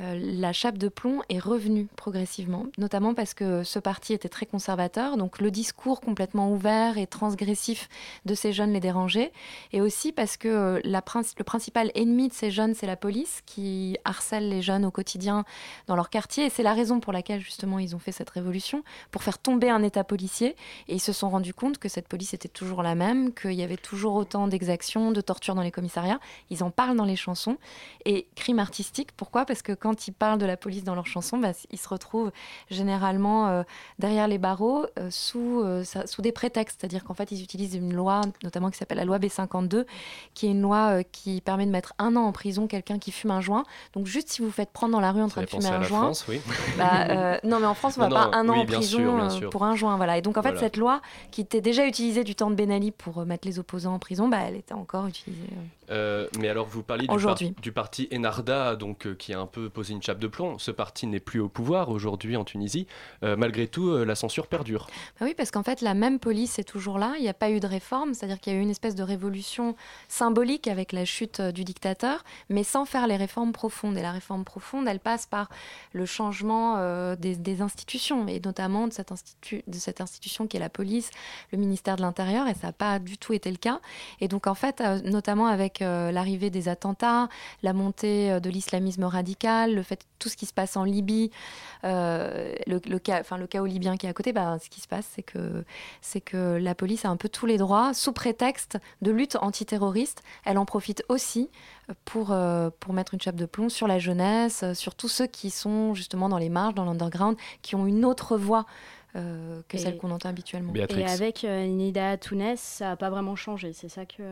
[0.00, 5.16] la chape de plomb est revenue progressivement, notamment parce que ce parti était très conservateur,
[5.16, 7.88] donc le discours complètement ouvert et transgressif
[8.24, 9.32] de ces jeunes les dérangeait,
[9.72, 13.96] et aussi parce que euh, le principal ennemi de ces jeunes, c'est la police qui
[14.04, 15.44] harcèle les jeunes au quotidien
[15.88, 18.84] dans leur quartier, et c'est la raison pour laquelle justement ils ont fait cette révolution,
[19.10, 20.54] pour faire tomber un État policier,
[20.86, 23.64] et ils se sont rendus compte que cette police était toujours la même, qu'il y
[23.64, 26.20] avait toujours autant d'exactions, de tortures dans les commissariats,
[26.50, 27.56] ils en parlent dans les chansons,
[28.04, 29.44] et crime artistique, pourquoi?
[29.44, 31.88] Parce que quand quand ils parlent de la police dans leurs chansons, bah, ils se
[31.88, 32.30] retrouvent
[32.70, 33.62] généralement euh,
[33.98, 36.78] derrière les barreaux euh, sous, euh, ça- sous des prétextes.
[36.80, 39.86] C'est-à-dire qu'en fait, ils utilisent une loi, notamment qui s'appelle la loi B52,
[40.34, 43.30] qui est une loi qui permet de mettre un an en prison quelqu'un qui fume
[43.30, 43.64] un joint.
[43.94, 45.78] Donc juste si vous faites prendre dans la rue en train de fumer à un
[45.78, 46.40] la joint, France, oui.
[46.76, 49.16] bah, non mais en France on va Non, pas un an oui, en prison sûr,
[49.16, 49.50] bien sûr.
[49.50, 49.96] pour un joint.
[49.96, 50.18] Voilà.
[50.18, 50.60] Et donc en fait Voilà.
[50.66, 53.94] cette loi qui était déjà utilisée du temps de Ben Ali pour mettre les opposants
[53.94, 55.48] en prison, bah, elle était encore utilisée.
[55.90, 56.26] Euh.
[56.38, 57.54] Mais alors, vous parliez du, par- Aujourd'hui.
[57.62, 60.58] du parti Enarda, donc, euh, qui a un peu posé une chape de plomb.
[60.58, 62.86] Ce parti n'est plus au pouvoir aujourd'hui en Tunisie.
[63.22, 64.86] Euh, malgré tout, la censure perdure.
[65.20, 67.14] Bah oui, parce qu'en fait, la même police est toujours là.
[67.18, 69.02] Il n'y a pas eu de réforme, c'est-à-dire qu'il y a eu une espèce de
[69.02, 69.76] révolution
[70.08, 73.96] symbolique avec la chute du dictateur, mais sans faire les réformes profondes.
[73.96, 75.48] Et la réforme profonde, elle passe par
[75.92, 76.76] le changement
[77.16, 81.10] des, des institutions, et notamment de cette, institu- de cette institution qui est la police,
[81.52, 83.80] le ministère de l'Intérieur, et ça n'a pas du tout été le cas.
[84.20, 87.28] Et donc, en fait, notamment avec euh, l'arrivée des attentats,
[87.62, 91.30] la montée euh, de l'islamisme radical, le fait tout ce qui se passe en Libye,
[91.84, 94.88] euh, le, le cas, le chaos libyen qui est à côté, bah, ce qui se
[94.88, 95.64] passe, c'est que
[96.24, 100.22] que la police a un peu tous les droits sous prétexte de lutte antiterroriste.
[100.44, 101.48] Elle en profite aussi
[102.04, 102.36] pour
[102.80, 106.28] pour mettre une chape de plomb sur la jeunesse, sur tous ceux qui sont justement
[106.28, 108.66] dans les marges, dans l'underground, qui ont une autre voix
[109.16, 110.72] euh, que Et- celle qu'on entend habituellement.
[110.74, 114.22] Et avec euh, Nida Tounes, ça n'a pas vraiment changé, c'est ça que.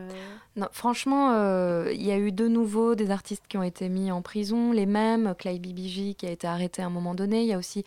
[0.55, 4.11] Non, franchement, euh, il y a eu de nouveau des artistes qui ont été mis
[4.11, 7.41] en prison, les mêmes, Clay Bibiji qui a été arrêté à un moment donné.
[7.41, 7.85] Il y a aussi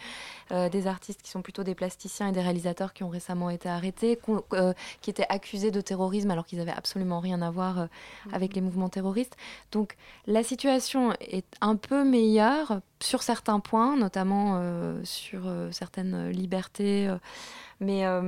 [0.50, 3.68] euh, des artistes qui sont plutôt des plasticiens et des réalisateurs qui ont récemment été
[3.68, 4.18] arrêtés,
[4.52, 7.86] euh, qui étaient accusés de terrorisme alors qu'ils n'avaient absolument rien à voir euh,
[8.32, 9.36] avec les mouvements terroristes.
[9.70, 16.28] Donc la situation est un peu meilleure sur certains points, notamment euh, sur euh, certaines
[16.30, 16.79] libertés.
[16.82, 17.16] Euh,
[17.80, 18.20] mais, euh,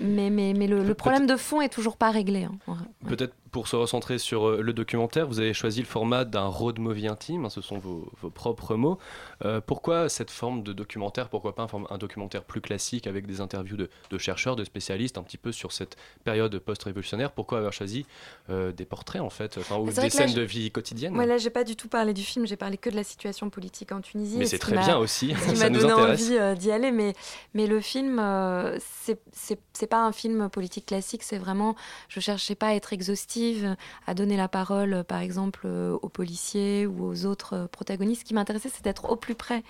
[0.00, 2.44] mais, mais, mais le, le problème de fond est toujours pas réglé.
[2.44, 2.76] hein.
[3.06, 6.78] Peut-être pour se recentrer sur euh, le documentaire, vous avez choisi le format d'un road
[6.78, 8.98] movie intime, hein, ce sont vos, vos propres mots.
[9.44, 11.28] Euh, pourquoi cette forme de documentaire?
[11.28, 15.22] Pourquoi pas un, documentaire plus classique avec des interviews de, de chercheurs, de spécialistes, un
[15.22, 17.32] petit peu sur cette période post-révolutionnaire?
[17.32, 18.06] Pourquoi avoir choisi
[18.50, 21.38] euh, des portraits en fait, enfin, ou des là, scènes de vie quotidienne Moi, là,
[21.38, 24.00] j'ai pas du tout parlé du film, j'ai parlé que de la situation politique en
[24.00, 24.38] Tunisie.
[24.38, 26.30] Mais c'est ce très m'a- bien aussi, Ce qui ça m'a nous donné intéresse.
[26.30, 27.14] envie d'y aller, mais,
[27.54, 28.20] mais le film,
[29.32, 31.76] c'est pas un film politique classique, c'est vraiment.
[32.08, 33.38] Je cherchais pas à être exhaustive,
[34.06, 38.22] à donner la parole, par exemple, euh, aux policiers ou aux autres euh, protagonistes.
[38.22, 39.62] Ce qui m'intéressait, c'est d'être au plus près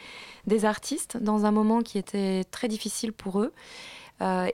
[0.47, 3.53] des artistes dans un moment qui était très difficile pour eux.
[4.21, 4.49] euh,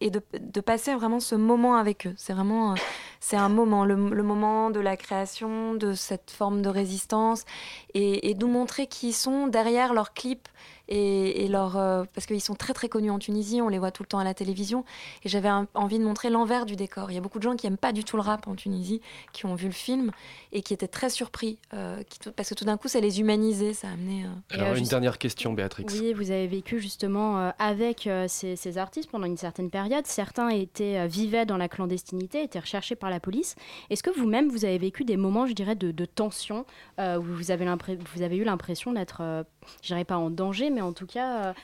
[0.00, 2.14] et, de, de passer vraiment ce moment avec eux.
[2.16, 2.74] C'est vraiment
[3.20, 7.44] c'est un moment, le, moment de la création, de cette forme de résistance,
[7.94, 10.48] et, et nous montrer qui sont derrière leurs clips
[10.88, 13.90] et, et leur euh, parce qu'ils sont très très connus en Tunisie, on les voit
[13.90, 14.84] tout le temps à la télévision,
[15.24, 17.10] et j'avais envie de montrer l'envers du décor.
[17.10, 19.00] Il y a beaucoup de gens qui aiment pas du tout le rap en Tunisie,
[19.32, 20.10] qui ont vu le film
[20.52, 23.20] et qui étaient très surpris, euh, qui tout- parce que tout d'un coup ça les
[23.20, 24.24] humanisait, ça amenait.
[24.24, 25.86] euh, Alors euh, une juste- dernière question, Béatrix.
[25.90, 30.06] Oui, vous avez vécu justement euh, avec euh, ces, ces artistes pendant une certaine période.
[30.06, 33.56] Certains étaient, euh, vivaient dans la clandestinité, étaient recherchés par la police.
[33.90, 36.64] Est-ce que vous-même, vous avez vécu des moments, je dirais, de, de tension
[37.00, 37.64] euh, où vous avez,
[38.14, 39.42] vous avez eu l'impression d'être, euh,
[39.82, 41.54] je dirais pas en danger, mais en tout cas...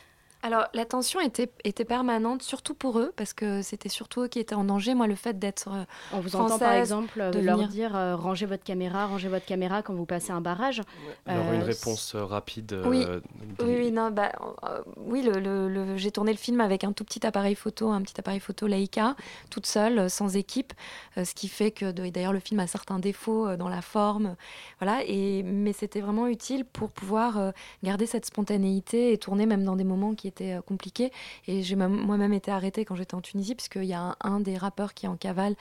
[0.43, 4.38] Alors, la tension était, était permanente, surtout pour eux, parce que c'était surtout eux qui
[4.38, 4.95] étaient en danger.
[4.95, 5.68] Moi, le fait d'être.
[5.68, 9.07] euh, On vous entend par exemple euh, de leur venir- dire euh, rangez votre caméra,
[9.07, 10.80] rangez votre caméra quand vous passez un barrage.
[11.26, 12.80] Alors Euh, une réponse rapide.
[12.86, 13.20] Oui, euh,
[13.61, 14.32] oui, oui, non, bah,
[14.64, 17.91] euh, oui, le, le- le- j'ai tourné le film avec un tout petit appareil photo,
[17.91, 19.16] un petit appareil photo Leica,
[19.51, 20.72] toute seule, sans équipe,
[21.18, 24.36] euh, ce qui fait que, d'ailleurs, le film a certains défauts euh, dans la forme,
[24.80, 25.03] voilà.
[25.07, 27.51] Et mais c'était vraiment utile pour pouvoir euh,
[27.82, 31.12] garder cette spontanéité et tourner même dans des moments qui étaient euh.
[31.47, 34.57] Et j'ai même- moi-même été arrêtée quand j'étais en Tunisie, puisqu'il y a un, des
[34.57, 35.57] rappeurs qui est en cavale,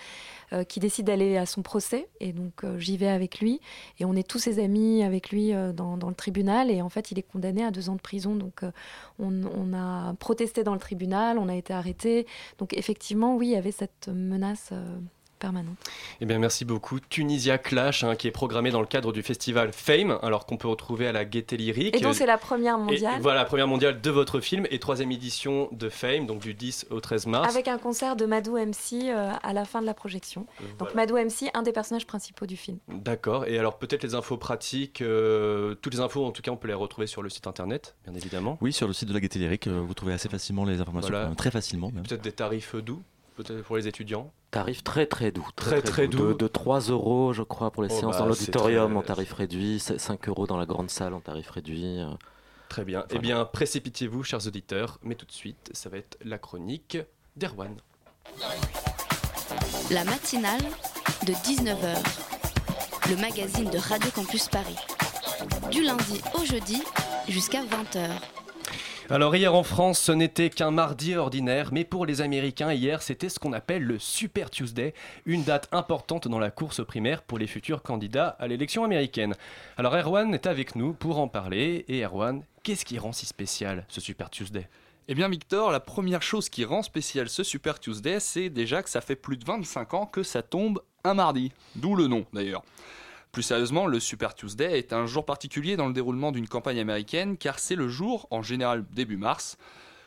[0.54, 3.60] euh, qui décide d'aller à son procès, et donc euh, j'y vais avec lui,
[4.00, 7.20] et on est tous ses amis avec lui dans, le tribunal, et en fait il
[7.20, 8.62] est condamné à deux ans de prison, donc
[9.20, 13.52] on, on a protesté dans le tribunal, on a été arrêté, donc effectivement oui, il
[13.52, 14.72] y avait cette menace
[15.40, 15.78] permanente.
[16.22, 17.00] Eh bien, merci beaucoup.
[17.00, 20.68] Tunisia Clash, hein, qui est programmé dans le cadre du festival Fame, alors qu'on peut
[20.68, 21.96] retrouver à la Gaieté Lyrique.
[21.96, 24.80] Et donc c'est la première Et mondiale, voilà, la première mondiale de votre film et
[24.80, 27.50] troisième édition de Fame, donc du 10 au 13 mars.
[27.54, 30.46] avec un concert de Madou MC euh, à la fin de la projection.
[30.78, 32.78] Donc Madou MC, un des personnages principaux du film.
[32.90, 33.46] D'accord.
[33.48, 36.68] Et alors, peut-être les infos pratiques, euh, toutes les infos, en tout cas, on peut
[36.68, 38.58] les retrouver sur le site internet, bien évidemment.
[38.62, 41.10] Oui, sur le site de la Gaieté Lyrique, euh, vous trouvez assez facilement les informations,
[41.10, 41.34] Voilà.
[41.36, 42.04] très facilement même.
[42.04, 43.02] Peut-être des tarifs doux,
[43.36, 44.32] peut-être pour les étudiants.
[44.52, 45.48] Tarif très très doux.
[45.56, 46.30] Très, très doux.
[46.30, 49.02] De, de 3 euros, je crois, pour les Oh, séances bah, dans l'auditorium très- en
[49.04, 52.00] tarif réduit, c'est 5 euros dans la grande salle en tarif réduit.
[52.00, 52.08] euh.
[52.68, 53.04] Très bien.
[53.12, 56.98] Eh bien, précipitez-vous, chers auditeurs, mais tout de suite, ça va être la chronique
[57.36, 57.76] d'Erwan.
[59.92, 60.62] La matinale
[61.26, 61.98] de 19h,
[63.10, 64.76] le magazine de Radio Campus Paris.
[65.72, 66.84] du lundi au jeudi
[67.28, 68.10] jusqu'à 20h.
[69.12, 73.30] Alors hier en France, ce n'était qu'un mardi ordinaire, mais pour les Américains, hier, c'était
[73.30, 74.94] ce qu'on appelle le Super Tuesday,
[75.26, 79.34] une date importante dans la course primaire pour les futurs candidats à l'élection américaine.
[79.78, 83.84] Alors Erwan est avec nous pour en parler, et Erwan, qu'est-ce qui rend si spécial
[83.88, 84.68] ce Super Tuesday?
[85.08, 88.92] Eh bien Victor, la première chose qui rend spécial ce Super Tuesday, c'est déjà que
[88.92, 92.62] ça fait plus de 25 ans que ça tombe un mardi, d'où le nom d'ailleurs.
[93.32, 97.38] Plus sérieusement, le Super Tuesday est un jour particulier dans le déroulement d'une campagne américaine
[97.38, 99.58] car c'est le jour, en général début mars,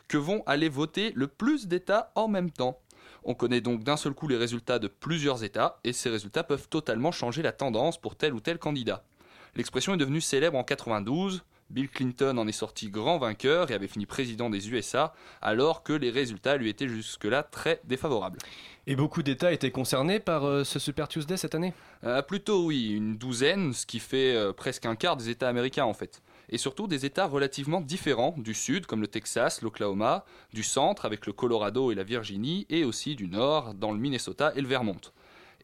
[0.09, 2.79] que vont aller voter le plus d'États en même temps.
[3.23, 6.67] On connaît donc d'un seul coup les résultats de plusieurs États et ces résultats peuvent
[6.67, 9.05] totalement changer la tendance pour tel ou tel candidat.
[9.55, 11.43] L'expression est devenue célèbre en 92.
[11.73, 15.91] Bill Clinton en est sorti grand vainqueur et avait fini président des USA alors que
[15.91, 18.37] les résultats lui étaient jusque-là très défavorables.
[18.85, 21.73] Et beaucoup d'États étaient concernés par euh, ce Super Tuesday cette année?
[22.03, 25.85] Euh, plutôt oui, une douzaine, ce qui fait euh, presque un quart des États américains
[25.85, 26.21] en fait.
[26.49, 31.25] Et surtout des États relativement différents, du sud comme le Texas, l'Oklahoma, du centre avec
[31.25, 35.01] le Colorado et la Virginie, et aussi du nord dans le Minnesota et le Vermont.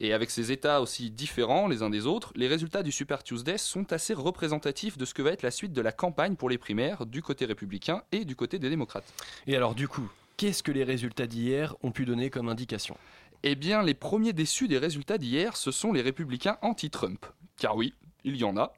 [0.02, 3.58] Et avec ces États aussi différents les uns des autres, les résultats du Super Tuesday
[3.58, 6.58] sont assez représentatifs de ce que va être la suite de la campagne pour les
[6.58, 9.14] primaires du côté républicain et du côté des démocrates.
[9.45, 12.95] Et alors du coup, qu'est-ce que les résultats d'hier ont pu donner comme indication?
[13.43, 17.26] Eh bien, les premiers déçus des résultats d'hier, ce sont les républicains anti-Trump.
[17.58, 17.93] Car oui,
[18.24, 18.74] il y en a.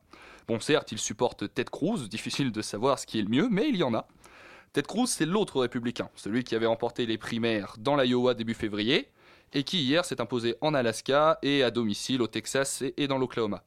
[0.47, 3.69] Bon, certes, ils supportent Ted Cruz, difficile de savoir ce qui est le mieux, mais
[3.69, 4.07] il y en a.
[4.73, 9.09] Ted Cruz, c'est l'autre républicain, celui qui avait remporté les primaires dans l'Iowa début février,
[9.53, 13.63] et qui hier s'est imposé en Alaska et à domicile au Texas et- dans l'Oklahoma.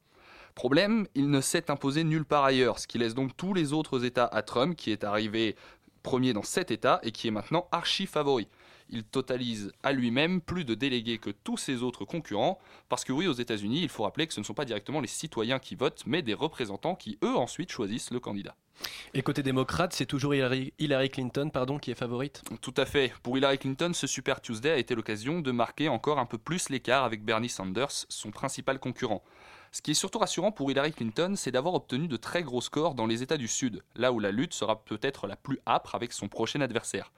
[0.55, 4.05] Problème, il ne s'est imposé nulle part ailleurs, ce qui laisse donc tous les autres
[4.05, 5.57] États à Trump, qui est arrivé
[6.03, 8.47] premier dans sept États et qui est maintenant archi favori.
[8.91, 12.59] Il totalise à lui-même plus de délégués que tous ses autres concurrents,
[12.89, 15.09] parce que oui, aux États-Unis, il faut rappeler que ce ne sont pas directement les
[15.09, 18.57] citoyens qui votent, mais des représentants qui, eux, ensuite choisissent le candidat.
[19.14, 22.43] Et côté démocrate, c'est toujours Hillary, Hillary Clinton pardon, qui est favorite?
[22.61, 23.12] Tout à fait.
[23.22, 26.68] Pour Hillary Clinton, ce Super Tuesday a été l'occasion de marquer encore un peu plus
[26.68, 29.22] l'écart avec Bernie Sanders, son principal concurrent.
[29.75, 32.95] Ce qui est surtout rassurant pour Hillary Clinton, c'est d'avoir obtenu de très gros scores
[32.95, 36.12] dans les États du Sud, là où la lutte sera peut-être la plus âpre avec
[36.12, 37.11] son prochain adversaire.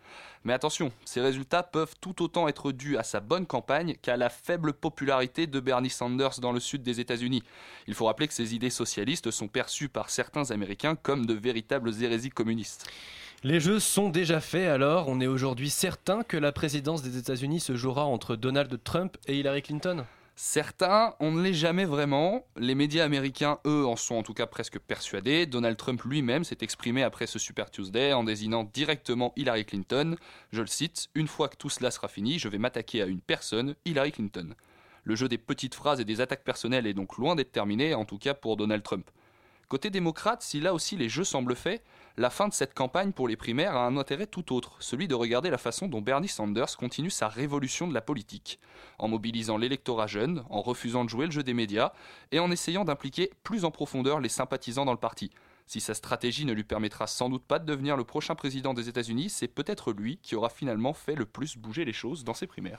[0.43, 4.31] Mais attention, ces résultats peuvent tout autant être dus à sa bonne campagne qu'à la
[4.31, 7.43] faible popularité de Bernie Sanders dans le sud des États-Unis.
[7.89, 11.93] Il faut rappeler que ses idées socialistes sont perçues par certains Américains comme de véritables
[12.03, 12.91] hérésies communistes.
[13.45, 17.61] Les jeux sont déjà faits alors, on est aujourd'hui certain que la présidence des États-Unis
[17.61, 20.07] se jouera entre Donald Trump et Hillary Clinton?
[20.39, 22.45] Certains, on ne l'est jamais vraiment.
[22.59, 25.47] Les médias américains, eux, en sont en tout cas presque persuadés.
[25.47, 30.15] Donald Trump lui-même s'est exprimé après ce Super Tuesday en désignant directement Hillary Clinton.
[30.53, 33.23] Je le cite, Une fois que tout cela sera fini, je vais m'attaquer à une
[33.23, 34.55] personne, Hillary Clinton.
[35.05, 38.05] Le jeu des petites phrases et des attaques personnelles est donc loin d'être terminé, en
[38.05, 39.11] tout cas pour Donald Trump.
[39.69, 41.83] Côté démocrate, si là aussi les jeux semblent faits,
[42.17, 45.15] la fin de cette campagne pour les primaires a un intérêt tout autre, celui de
[45.15, 48.59] regarder la façon dont Bernie Sanders continue sa révolution de la politique,
[48.99, 51.93] en mobilisant l'électorat jeune, en refusant de jouer le jeu des médias,
[52.33, 55.31] et en essayant d'impliquer plus en profondeur les sympathisants dans le parti.
[55.69, 58.89] Si sa stratégie ne lui permettra sans doute pas de devenir le prochain président des
[58.89, 62.47] États-Unis, c'est peut-être lui qui aura finalement fait le plus bouger les choses dans ses
[62.47, 62.79] primaires.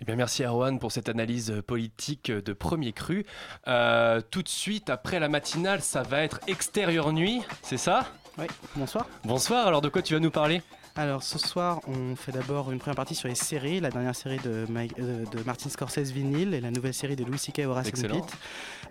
[0.00, 3.24] Eh bien, merci Erwan pour cette analyse politique de premier cru.
[3.68, 8.12] Euh, tout de suite, après la matinale, ça va être extérieur nuit, c'est ça?
[8.38, 9.06] Oui, bonsoir.
[9.24, 10.62] Bonsoir, alors de quoi tu vas nous parler?
[10.96, 14.38] Alors ce soir, on fait d'abord une première partie sur les séries, la dernière série
[14.38, 17.62] de, Mike- euh, de Martin Scorsese Vinyl et la nouvelle série de Louis C.K.
[17.66, 18.20] Horace and Excellent.
[18.20, 18.36] Pete.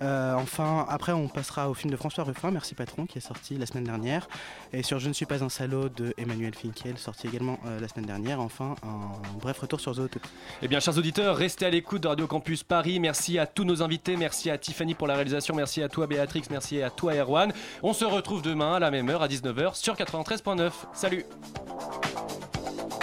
[0.01, 3.55] Euh, enfin, après, on passera au film de François Ruffin, Merci Patron, qui est sorti
[3.57, 4.27] la semaine dernière,
[4.73, 7.87] et sur Je ne suis pas un salaud de Emmanuel Finkiel, sorti également euh, la
[7.87, 8.41] semaine dernière.
[8.41, 10.27] Enfin, un bref retour sur Zootopie.
[10.61, 12.99] Eh bien, chers auditeurs, restez à l'écoute de Radio Campus Paris.
[12.99, 14.17] Merci à tous nos invités.
[14.17, 15.55] Merci à Tiffany pour la réalisation.
[15.55, 16.43] Merci à toi, Béatrix.
[16.51, 17.53] Merci à toi, Erwan.
[17.81, 20.69] On se retrouve demain à la même heure, à 19h, sur 93.9.
[20.93, 21.23] Salut
[22.01, 23.02] なるほど。